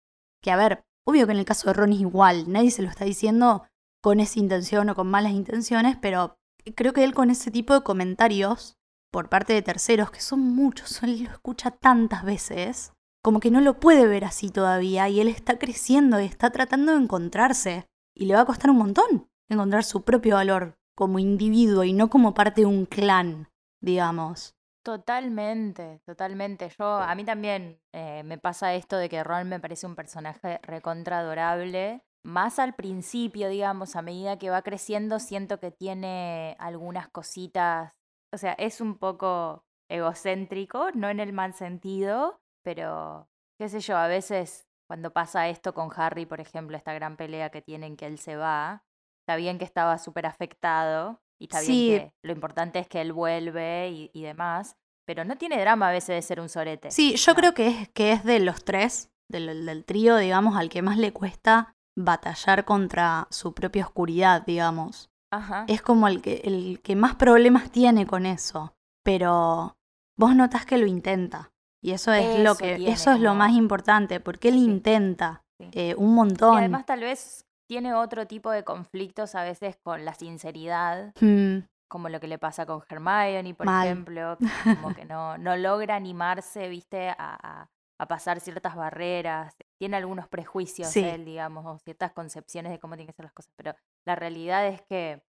[0.42, 2.88] Que a ver, obvio que en el caso de Ron es igual, nadie se lo
[2.88, 3.64] está diciendo
[4.02, 6.38] con esa intención o con malas intenciones, pero
[6.74, 8.78] creo que él con ese tipo de comentarios
[9.12, 12.92] por parte de terceros, que son muchos, él lo escucha tantas veces,
[13.22, 16.92] como que no lo puede ver así todavía y él está creciendo y está tratando
[16.92, 17.86] de encontrarse.
[18.14, 22.08] Y le va a costar un montón encontrar su propio valor como individuo y no
[22.08, 23.48] como parte de un clan,
[23.80, 24.54] digamos.
[24.82, 26.70] Totalmente, totalmente.
[26.78, 30.58] Yo, a mí también eh, me pasa esto de que Ron me parece un personaje
[30.62, 32.02] recontra adorable.
[32.24, 37.92] Más al principio, digamos, a medida que va creciendo, siento que tiene algunas cositas.
[38.32, 43.28] O sea, es un poco egocéntrico, no en el mal sentido, pero
[43.58, 47.50] qué sé yo, a veces cuando pasa esto con Harry, por ejemplo, esta gran pelea
[47.50, 48.84] que tienen que él se va,
[49.20, 51.88] está bien que estaba súper afectado y está Sí.
[51.88, 54.76] bien que lo importante es que él vuelve y, y demás,
[55.06, 56.90] pero no tiene drama a veces de ser un sorete.
[56.90, 57.36] Sí, yo No.
[57.36, 60.98] creo que es, que es de los tres, del, del trío, digamos, al que más
[60.98, 65.10] le cuesta batallar contra su propia oscuridad, digamos.
[65.32, 65.64] Ajá.
[65.68, 68.74] Es como el que, el que más problemas tiene con eso.
[69.04, 69.76] Pero
[70.18, 71.50] vos notás que lo intenta.
[71.82, 74.64] Y eso es lo que, tiene eso es lo más importante, porque él Sí.
[74.64, 75.68] intenta Sí.
[75.72, 76.58] eh, un Y montón.
[76.58, 81.58] además tal vez tiene otro tipo de conflictos a veces con la sinceridad, Mm,
[81.88, 83.86] como lo que le pasa con Hermione, por Mal.
[83.86, 84.36] ejemplo,
[84.90, 87.68] como que no, no logra animarse, viste, a, a-
[88.00, 89.54] a pasar ciertas barreras.
[89.78, 91.04] Tiene algunos prejuicios Sí.
[91.04, 94.66] él, digamos, o ciertas concepciones de cómo tienen que ser las cosas, pero la realidad
[94.66, 95.22] es que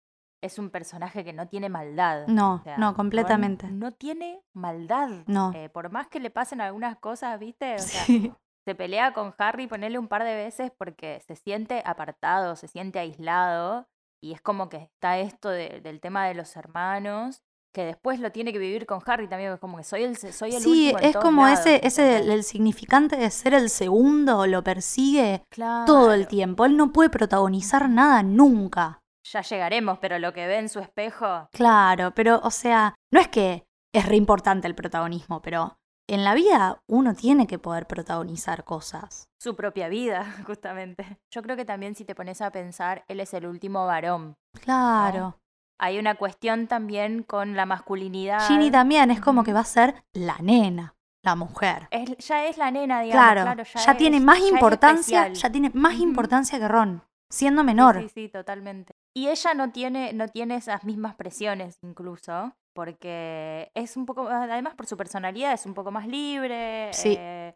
[0.42, 2.26] es un personaje que no tiene maldad.
[2.28, 3.68] No, O sea, no, completamente.
[3.70, 5.10] No tiene maldad.
[5.28, 5.52] No.
[5.56, 8.32] Eh, por más que le pasen algunas cosas, viste, o sea, Sí.
[8.70, 12.99] Se pelea con Harry, ponerle un par de veces porque se siente apartado, se siente
[12.99, 13.88] aislado
[14.22, 17.41] y es como que está esto de- del tema de los hermanos
[17.74, 20.51] que después lo tiene que vivir con Harry también, es como que soy el, soy
[20.51, 24.45] el Sí, último en es como lados, ese, ese el significante de ser el segundo,
[24.45, 25.43] lo persigue
[25.88, 26.65] todo el tiempo.
[26.65, 29.01] Él no puede protagonizar nada nunca.
[29.24, 33.28] Ya llegaremos, pero lo que ve en su espejo, Claro, pero, o sea, no es
[33.30, 35.79] que es re importante el protagonismo, pero
[36.14, 39.28] en la vida uno tiene que poder protagonizar cosas.
[39.41, 41.20] su propia vida, justamente.
[41.32, 44.36] Yo creo que también si te pones a pensar, él es el último varón.
[44.62, 45.38] Claro.
[45.80, 48.45] Hay una cuestión también con la masculinidad.
[48.47, 51.88] Ginny también es como que va a ser la nena, la mujer.
[51.91, 53.24] Es- ya es la nena, digamos.
[53.34, 57.01] Claro, Claro, ya, tiene es- más ya importancia, ya tiene más importancia que Ron,
[57.32, 58.01] siendo Sí, menor.
[58.01, 58.91] Sí, sí, totalmente.
[59.16, 64.76] Y ella no tiene, no tiene esas mismas presiones incluso, porque es un poco, además
[64.76, 67.15] por su personalidad, es un poco más libre, Sí.
[67.17, 67.55] eh,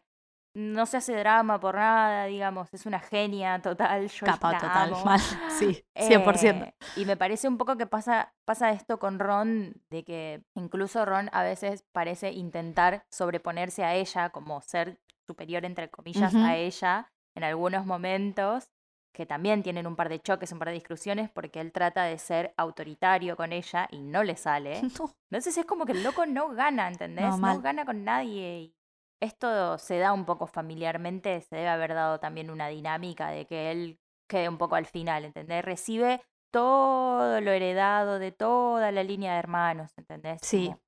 [0.56, 4.92] no se hace drama por nada, digamos, es una genia total, yo Capa la total,
[4.94, 5.04] amo.
[5.04, 5.20] mal.
[5.50, 6.64] Sí, 100%.
[6.64, 11.04] Eh, y me parece un poco que pasa, pasa esto con Ron, de que incluso
[11.04, 17.10] Ron a veces parece intentar sobreponerse a ella, como ser superior, entre comillas, a ella
[17.34, 18.70] en algunos momentos,
[19.14, 22.18] que también tienen un par de choques, un par de discusiones, porque él trata de
[22.18, 24.82] ser autoritario con ella y no le sale.
[24.98, 27.38] No, Entonces es como que el loco no gana, ¿entendés?
[27.38, 28.58] No, gana con nadie.
[28.60, 28.74] Y
[29.20, 33.70] esto se da un poco familiarmente, se debe haber dado también una dinámica de que
[33.70, 33.98] él
[34.28, 35.64] quede un poco al final, ¿entendés?
[35.64, 40.40] Recibe todo lo heredado de toda la línea de hermanos, ¿entendés?
[40.42, 40.80] Sí, Como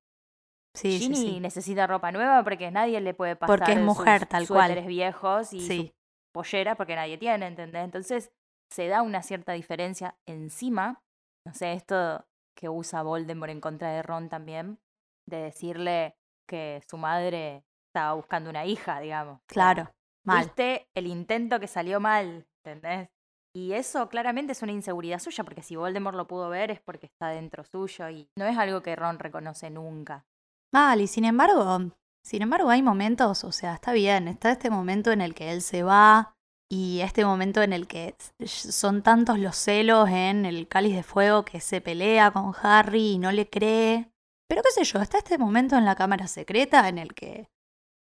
[0.73, 1.39] Sí, sí, Ginny sí.
[1.39, 4.81] necesita ropa nueva porque nadie le puede pasar Porque es mujer, sus tal cual.
[4.85, 5.93] viejos y Sí.
[6.37, 7.83] Pollera porque nadie tiene, ¿entendés?
[7.83, 8.31] Entonces
[8.71, 11.01] se da una cierta diferencia encima,
[11.45, 14.79] no sé, esto que usa Voldemort en contra de Ron también,
[15.27, 16.15] de decirle
[16.47, 19.41] que su madre estaba buscando una hija, digamos.
[19.47, 19.89] Claro,
[20.23, 20.45] mal.
[20.45, 23.09] Viste el intento que salió mal, ¿entendés?
[23.55, 27.07] Y eso claramente es una inseguridad suya, porque si Voldemort lo pudo ver es porque
[27.07, 30.27] está dentro suyo y no es algo que Ron reconoce nunca.
[30.71, 31.79] Mal, y sin embargo,
[32.27, 35.61] sin embargo hay momentos, o sea, está bien, está este momento en el que él
[35.61, 36.35] se va
[36.69, 41.45] y este momento en el que son tantos los celos en el cáliz de fuego
[41.45, 44.11] que se pelea con Harry y no le cree.
[44.49, 47.47] Pero qué sé yo, está este momento en la cámara secreta en el que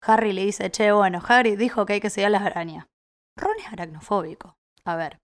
[0.01, 2.87] Harry le dice, che, bueno, Harry dijo que hay que seguir a las arañas.
[3.37, 4.57] Ron es aracnofóbico.
[4.87, 5.21] A ver,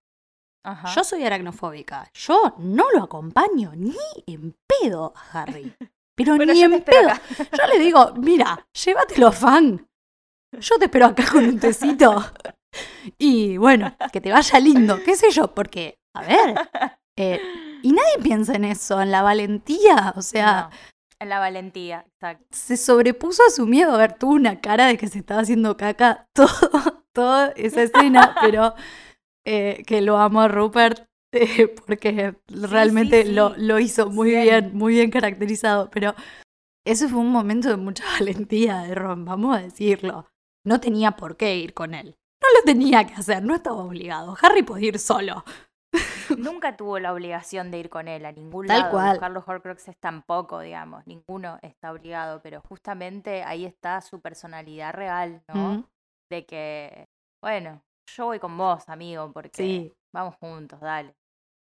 [0.62, 0.94] Ajá.
[0.94, 2.11] yo soy aracnofóbica.
[2.12, 3.96] Yo no lo acompaño ni
[4.26, 5.74] en pedo a Harry.
[6.25, 7.11] Pero Bueno, ni en pedo.
[7.11, 7.23] acá.
[7.59, 9.87] Yo le digo, mira, llévatelo, fan.
[10.59, 12.25] Yo te espero acá con un tecito.
[13.18, 16.55] Y bueno, que te vaya lindo, qué sé yo, porque, a ver,
[17.18, 17.41] eh,
[17.83, 20.77] y nadie piensa en eso, en la valentía, o sea, No,
[21.21, 22.45] en la valentía, exacto.
[22.51, 23.93] se sobrepuso a su miedo.
[23.95, 28.37] A ver, tuvo una cara de que se estaba haciendo caca todo, toda esa escena,
[28.41, 28.75] pero
[29.45, 33.61] eh, que lo amo a Rupert eh, porque realmente sí, Lo, sí.
[33.62, 35.91] lo hizo muy bien, muy bien caracterizado.
[35.91, 36.14] Pero
[36.87, 40.26] ese fue un momento de mucha valentía de Ron, vamos a decirlo.
[40.66, 42.16] No tenía por qué ir con él.
[42.43, 44.35] No lo tenía que hacer, no estaba obligado.
[44.43, 45.45] Harry podía ir solo.
[46.39, 48.91] Nunca tuvo la obligación de ir con él a ningún Tal lado.
[48.93, 49.18] cual.
[49.18, 51.07] Carlos Horcruxes tampoco, digamos.
[51.07, 55.55] Ninguno está obligado, pero justamente ahí está su personalidad real, ¿no?
[55.74, 55.85] Mm.
[56.31, 57.09] de que,
[57.43, 57.83] bueno,
[58.16, 59.93] yo voy con vos, amigo, porque Sí.
[60.14, 61.12] vamos juntos, dale.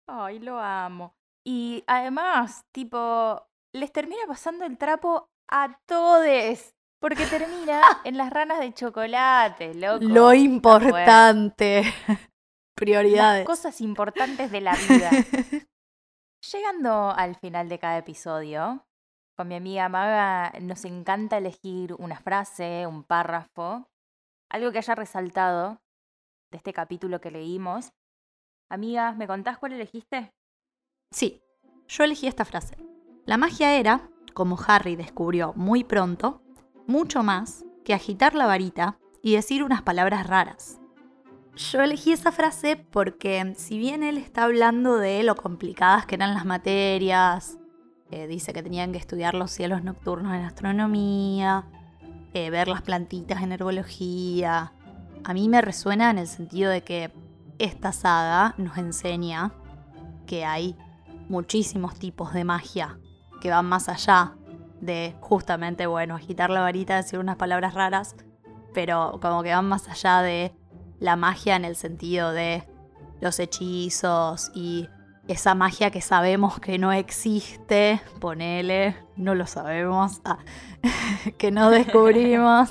[0.09, 1.15] Ay, lo amo.
[1.45, 6.75] Y además, tipo, les termina pasando el trapo a todes.
[7.01, 10.05] Porque termina en las ranas de chocolate, loco.
[10.05, 11.83] Lo importante.
[12.75, 13.47] Prioridades.
[13.47, 15.11] Las cosas importantes de la vida.
[16.53, 18.87] Llegando al final de cada episodio,
[19.37, 23.89] con mi amiga Maga nos encanta elegir una frase, un párrafo,
[24.49, 25.83] algo que haya resaltado
[26.51, 27.93] de este capítulo que leímos.
[28.71, 30.35] Amiga, ¿me contás cuál elegiste?
[31.11, 31.43] Sí,
[31.89, 32.77] yo elegí esta frase.
[33.25, 36.43] La magia era, como Harry descubrió muy pronto,
[36.87, 40.81] mucho más que agitar la varita y decir unas palabras raras.
[41.57, 46.35] Yo elegí esa frase porque si bien él está hablando de lo complicadas que eran
[46.35, 47.59] las materias,
[48.11, 51.65] eh, dice que tenían que estudiar los cielos nocturnos en astronomía,
[52.35, 54.75] eh, ver las plantitas en herbología,
[55.25, 57.11] a mí me resuena en el sentido de que
[57.59, 59.53] esta saga nos enseña
[60.27, 60.77] que hay
[61.29, 62.99] muchísimos tipos de magia
[63.41, 64.35] que van más allá
[64.81, 68.17] de justamente, bueno, agitar la varita, decir unas palabras raras,
[68.75, 70.55] pero como que van más allá de
[71.01, 72.69] la magia en el sentido de
[73.21, 74.89] los hechizos y
[75.27, 80.39] esa magia que sabemos que no existe, ponele, no lo sabemos, ah,
[81.39, 82.71] que no descubrimos,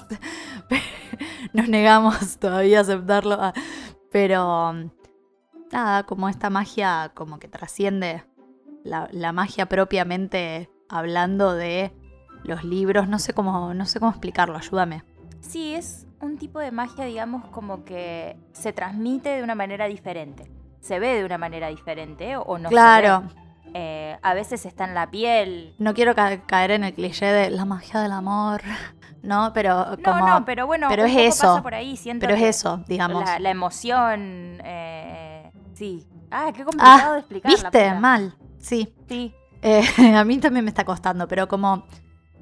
[1.53, 3.53] nos negamos todavía a aceptarlo, ah,
[4.11, 4.73] pero
[5.71, 8.23] nada, como esta magia como que trasciende
[8.83, 11.91] la, la magia propiamente hablando de
[12.43, 15.03] los libros, no sé cómo, no sé cómo explicarlo, ayúdame.
[15.41, 20.49] Sí, es un tipo de magia, digamos, como que se transmite de una manera diferente.
[20.79, 23.71] Se ve de una manera diferente o no se claro, ve.
[23.73, 25.75] Eh, a veces está en la piel.
[25.77, 28.61] no quiero ca- caer en el cliché de la magia del amor,
[29.23, 29.51] ¿no?
[29.53, 30.27] Pero No, como...
[30.27, 31.97] no, pero bueno, pero es eso, pasa por ahí.
[31.97, 33.23] Siento pero es eso, digamos.
[33.25, 36.05] La, la emoción, eh, sí.
[36.31, 37.51] Ah, qué complicado de explicar.
[37.51, 37.93] ¿Viste?
[37.95, 38.93] Mal, sí.
[39.07, 39.81] Sí, Eh,
[40.15, 41.85] a mí también me está costando, pero como,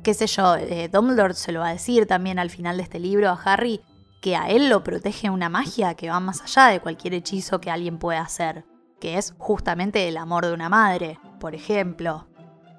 [0.03, 2.99] qué sé yo, eh, Dumbledore se lo va a decir también al final de este
[2.99, 3.81] libro a Harry,
[4.21, 7.69] que a él lo protege una magia que va más allá de cualquier hechizo que
[7.71, 8.65] alguien pueda hacer,
[8.99, 12.27] que es justamente el amor de una madre, por ejemplo.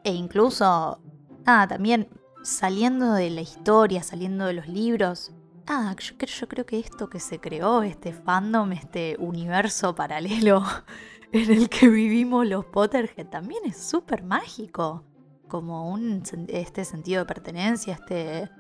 [0.03, 1.01] E incluso,
[1.45, 2.09] nada, también
[2.47, 5.33] saliendo de la historia, saliendo de los libros,
[5.67, 10.63] nada, yo, creo- yo creo que esto que se creó, este fandom, este universo paralelo
[11.33, 15.05] en el que vivimos los Potterhead también es súper mágico.
[15.49, 18.51] Como un este sentido de pertenencia, este,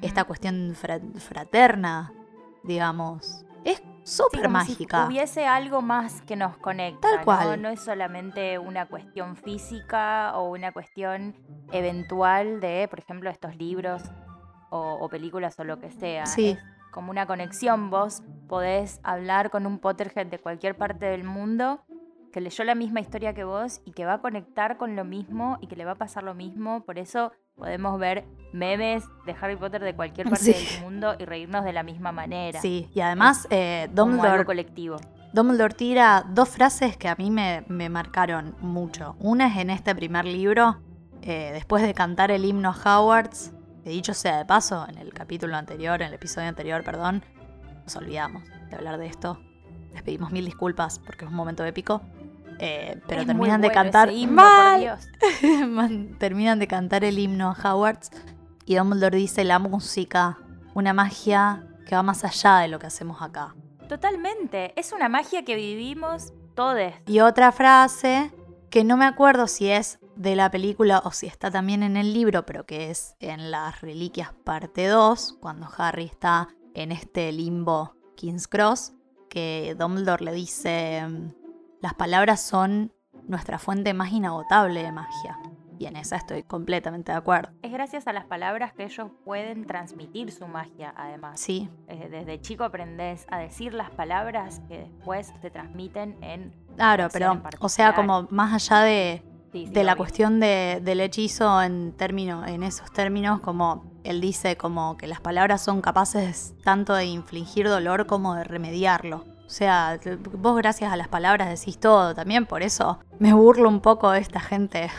[0.00, 2.12] esta cuestión fra- fraterna,
[2.62, 3.44] digamos.
[3.64, 5.06] Es Sí, súper si mágica.
[5.06, 7.08] hubiese algo más que nos conecta.
[7.08, 7.24] Tal ¿no?
[7.24, 7.60] cual.
[7.62, 11.34] No es solamente una cuestión física o una cuestión
[11.72, 14.02] eventual de, por ejemplo, estos libros
[14.70, 16.26] o, o películas o lo que sea.
[16.26, 16.50] Sí.
[16.50, 16.58] Es
[16.92, 17.90] como una conexión.
[17.90, 21.80] Vos podés hablar con un Potterhead de cualquier parte del mundo
[22.32, 25.58] que leyó la misma historia que vos y que va a conectar con lo mismo
[25.60, 26.84] y que le va a pasar lo mismo.
[26.84, 30.74] Por eso podemos ver memes de Harry Potter de cualquier parte Sí.
[30.74, 32.60] del mundo y reírnos de la misma manera.
[32.60, 34.96] Sí, y además eh, como algo Dumbledore, colectivo.
[35.32, 39.16] Dumbledore tira dos frases que a mí me, me marcaron mucho.
[39.18, 40.76] Una es en este primer libro,
[41.22, 43.52] eh, después de cantar el himno a Howards,
[43.82, 47.22] que dicho sea de paso, en el capítulo anterior, en el episodio anterior, perdón,
[47.84, 49.38] nos olvidamos de hablar de esto.
[49.92, 52.02] Les pedimos mil disculpas porque es un momento épico.
[52.58, 56.16] Eh, pero Es terminan de bueno cantar himno, por mal.
[56.18, 58.10] Terminan de cantar el himno a Howards
[58.64, 60.38] y Dumbledore dice la música,
[60.74, 63.54] una magia que va más allá de lo que hacemos acá.
[63.88, 64.78] Totalmente.
[64.78, 66.92] Es una magia que vivimos todos.
[67.06, 68.32] Y otra frase
[68.70, 72.12] que no me acuerdo si es de la película o si está también en el
[72.12, 77.94] libro, pero que es en las Reliquias parte 2, cuando Harry está en este limbo
[78.16, 78.94] King's Cross,
[79.28, 81.06] que Dumbledore le dice,
[81.80, 82.92] las palabras son
[83.28, 85.38] nuestra fuente más inagotable de magia.
[85.78, 87.50] Y en esa estoy completamente de acuerdo.
[87.62, 91.38] Es gracias a las palabras que ellos pueden transmitir su magia, además.
[91.38, 96.54] Sí, Eh, Desde chico aprendes a decir las palabras que después te transmiten en...
[96.76, 99.22] claro, pero o sea, como más allá de,
[99.52, 99.98] Sí, sí, de la obvio.
[99.98, 105.20] cuestión de- del hechizo en término, en esos términos, como él dice como que las
[105.20, 109.24] palabras son capaces tanto de infligir dolor como de remediarlo.
[109.46, 109.98] O sea,
[110.32, 114.18] vos gracias a las palabras decís todo también, por eso me burlo un poco de
[114.18, 114.90] esta gente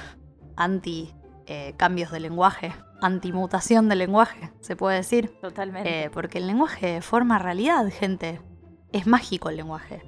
[0.56, 1.14] anti
[1.48, 5.38] eh, cambios de lenguaje, anti mutación de lenguaje, se puede decir.
[5.42, 6.06] Totalmente.
[6.06, 8.42] Eh, porque el lenguaje forma realidad, gente.
[8.94, 10.02] Es mágico el lenguaje.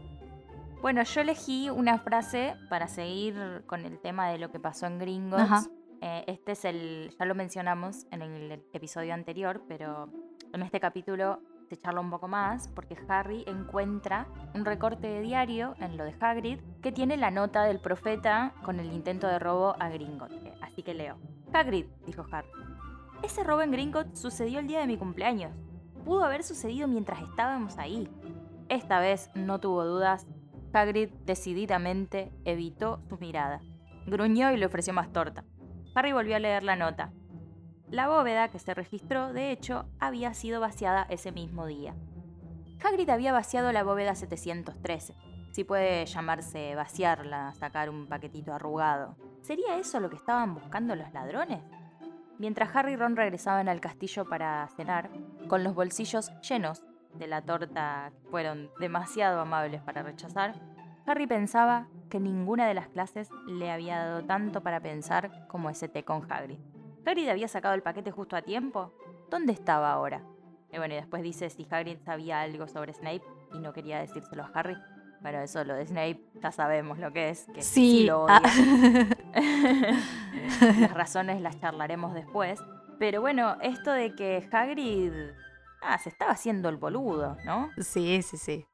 [0.82, 5.00] Bueno, yo elegí una frase para seguir con el tema de lo que pasó en
[5.00, 5.44] Gringotts.
[5.44, 5.64] Ajá.
[6.02, 10.10] Eh, este es el, ya lo mencionamos en el episodio anterior, pero
[10.54, 15.76] en este capítulo se charla un poco más porque Harry encuentra un recorte de diario
[15.80, 19.76] en lo de Hagrid que tiene la nota del profeta con el intento de robo
[19.80, 20.34] a Gringotts.
[20.34, 21.18] Eh, Así que leo.
[21.54, 22.50] Hagrid, dijo Harry.
[23.22, 25.52] Ese robo en Gringotts sucedió el día de mi cumpleaños.
[26.06, 28.10] Pudo haber sucedido mientras estábamos ahí.
[28.68, 30.26] Esta vez no tuvo dudas.
[30.74, 33.62] Hagrid decididamente evitó su mirada.
[34.08, 35.44] Gruñó y le ofreció más torta.
[35.94, 37.12] Harry volvió a leer la nota.
[37.92, 41.96] La bóveda que se registró, de hecho, había sido vaciada ese mismo día.
[42.84, 45.16] Hagrid había vaciado la bóveda 713.
[45.52, 49.16] Si puede llamarse vaciarla, sacar un paquetito arrugado.
[49.42, 51.64] ¿Sería eso lo que estaban buscando los ladrones?
[52.38, 55.10] Mientras Harry y Ron regresaban al castillo para cenar,
[55.48, 56.84] con los bolsillos llenos
[57.16, 60.54] de la torta que fueron demasiado amables para rechazar,
[61.08, 65.88] Harry pensaba que ninguna de las clases le había dado tanto para pensar como ese
[65.88, 66.60] té con Hagrid.
[67.06, 68.94] ¿Hagrid había sacado el paquete justo a tiempo?
[69.30, 70.24] ¿Dónde estaba ahora?
[70.72, 73.24] Y bueno, y después dice si Hagrid sabía algo sobre Snape
[73.54, 74.78] y no quería decírselo a Harry.
[75.22, 78.42] Bueno, eso lo de Snape ya sabemos lo que es, que sí, Sí, lo ah.
[78.42, 79.08] odia.
[80.80, 82.60] las razones las charlaremos después.
[83.00, 85.12] Pero bueno, esto de que Hagrid
[85.82, 87.70] ah, se estaba haciendo el boludo, ¿no?
[87.78, 88.66] Sí, sí, sí,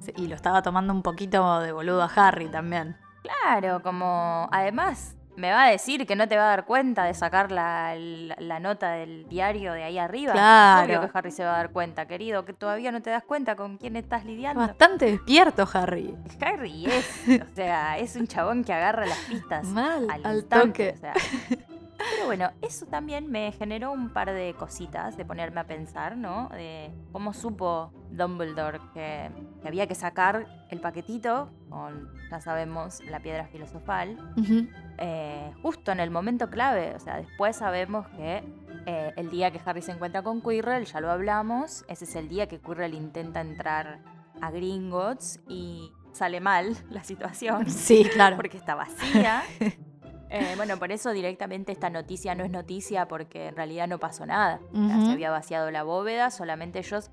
[0.00, 2.96] Sí, Y lo estaba tomando un poquito de boludo a Harry también.
[3.22, 7.14] Claro, como además me va a decir que no te va a dar cuenta de
[7.14, 10.32] sacar la, la- la nota del diario de ahí arriba.
[10.32, 10.84] Claro.
[10.86, 13.56] Obvio que Harry se va a dar cuenta, querido, que todavía no te das cuenta
[13.56, 14.60] con quién estás lidiando.
[14.60, 16.14] Bastante despierto, Harry.
[16.40, 20.92] Harry es, o sea, es un chabón que agarra las pistas Mal, al, al instante,
[20.92, 20.94] toque.
[20.96, 21.14] o sea.
[22.16, 26.48] Pero bueno, eso también me generó un par de cositas de ponerme a pensar, ¿no?
[26.48, 29.30] De cómo supo Dumbledore que,
[29.62, 34.16] que había que sacar el paquetito con, ya sabemos, la piedra filosofal.
[35.04, 36.94] Eh, justo en el momento clave.
[36.94, 38.42] O sea, después sabemos que
[38.86, 42.28] eh, el día que Harry se encuentra con Quirrell, ya lo hablamos, ese es el
[42.28, 43.98] día que Quirrell intenta entrar
[44.40, 48.36] a Gringotts y sale mal la situación Sí, claro.
[48.36, 49.42] porque está vacía.
[50.34, 54.24] Eh, bueno, por eso directamente esta noticia no es noticia porque en realidad no pasó
[54.24, 54.60] nada.
[54.72, 55.06] O sea, Ujú.
[55.08, 57.10] se había vaciado la bóveda, solamente ellos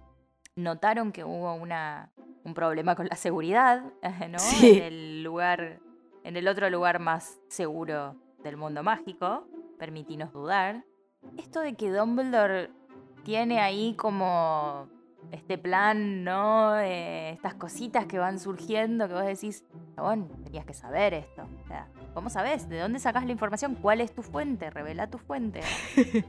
[0.55, 2.13] notaron que hubo una,
[2.45, 3.83] un problema con la seguridad,
[4.29, 4.39] ¿no?
[4.39, 4.77] Sí.
[4.77, 5.81] En el lugar,
[6.24, 9.47] en el otro lugar más seguro del mundo mágico,
[9.78, 10.86] permitinos dudar.
[11.38, 12.72] Esto de que Dumbledore
[13.24, 14.88] tiene ahí como
[15.32, 16.78] este plan, ¿no?
[16.80, 19.63] Eh, estas cositas que van surgiendo que vos decís,
[19.95, 21.43] chabón, tenías que saber esto.
[21.63, 22.70] O sea, ¿cómo sabes?
[22.70, 23.76] ¿De dónde sacas la información?
[23.76, 24.70] ¿Cuál es tu fuente?
[24.70, 25.61] Revela tu fuente.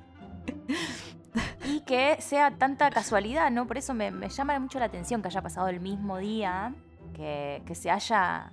[1.64, 3.66] y que sea tanta casualidad, ¿no?
[3.66, 6.74] Por eso me, me llama mucho la atención que haya pasado el mismo día,
[7.14, 8.52] que, que se haya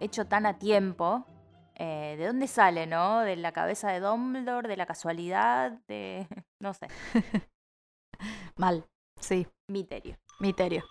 [0.00, 1.26] hecho tan a tiempo.
[1.74, 3.20] Eh, ¿De dónde sale, no?
[3.20, 4.68] ¿De la cabeza de Dumbledore?
[4.68, 5.72] ¿De la casualidad?
[5.88, 6.26] De...
[6.60, 6.88] no sé,
[8.56, 8.86] Mal.
[9.20, 10.16] Sí, misterio.
[10.40, 10.84] misterio.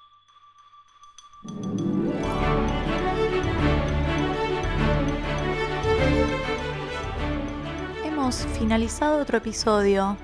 [8.04, 10.18] Hemos finalizado otro episodio.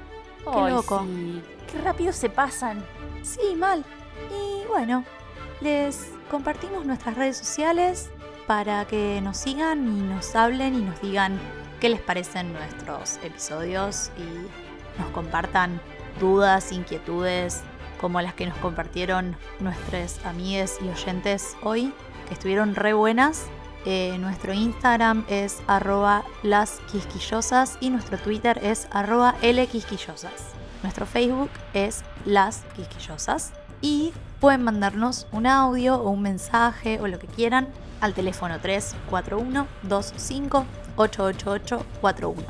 [0.43, 1.03] Qué Ay, loco.
[1.05, 1.41] sí.
[1.71, 2.83] Qué rápido se pasan.
[3.21, 3.83] Sí, mal.
[4.31, 5.03] Y bueno,
[5.61, 8.09] les compartimos nuestras redes sociales
[8.51, 11.39] para que nos sigan y nos hablen y nos digan
[11.79, 15.79] qué les parecen nuestros episodios y nos compartan
[16.19, 17.61] dudas, inquietudes,
[18.01, 21.93] como las que nos compartieron nuestros amigues y oyentes hoy,
[22.27, 23.45] que estuvieron re buenas.
[23.85, 30.49] Eh, nuestro Instagram es arroba las quisquillosas y nuestro Twitter es arroba lquisquillosas.
[30.83, 33.53] Nuestro Facebook es Las Quisquillosas.
[33.79, 37.69] Y pueden mandarnos un audio o un mensaje o lo que quieran
[38.01, 40.65] al teléfono 341 25
[40.97, 42.43] 88841.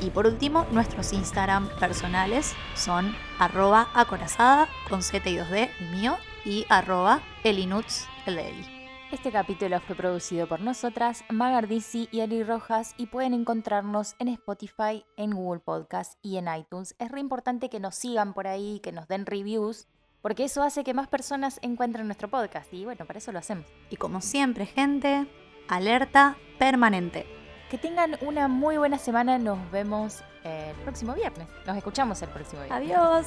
[0.00, 6.16] Y por último, nuestros Instagram personales son arroba acorazada con Z y 2D, el mío,
[6.44, 8.66] y arroba elinuts, el de Eli.
[9.12, 15.04] Este capítulo fue producido por nosotras, Magardisi y Eli Rojas, y pueden encontrarnos en Spotify,
[15.16, 16.96] en Google Podcast y en iTunes.
[16.98, 19.86] Es re importante que nos sigan por ahí, que nos den reviews,
[20.22, 22.72] porque eso hace que más personas encuentren nuestro podcast.
[22.72, 23.66] Y bueno, para eso lo hacemos.
[23.90, 25.26] Y como siempre, gente,
[25.68, 27.26] alerta permanente.
[27.70, 29.38] Que tengan una muy buena semana.
[29.38, 31.48] Nos vemos el próximo viernes.
[31.66, 32.90] Nos escuchamos el próximo viernes.
[32.90, 33.26] Adiós.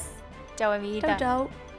[0.55, 1.17] Chao, amiguita.
[1.17, 1.74] Chau, chau.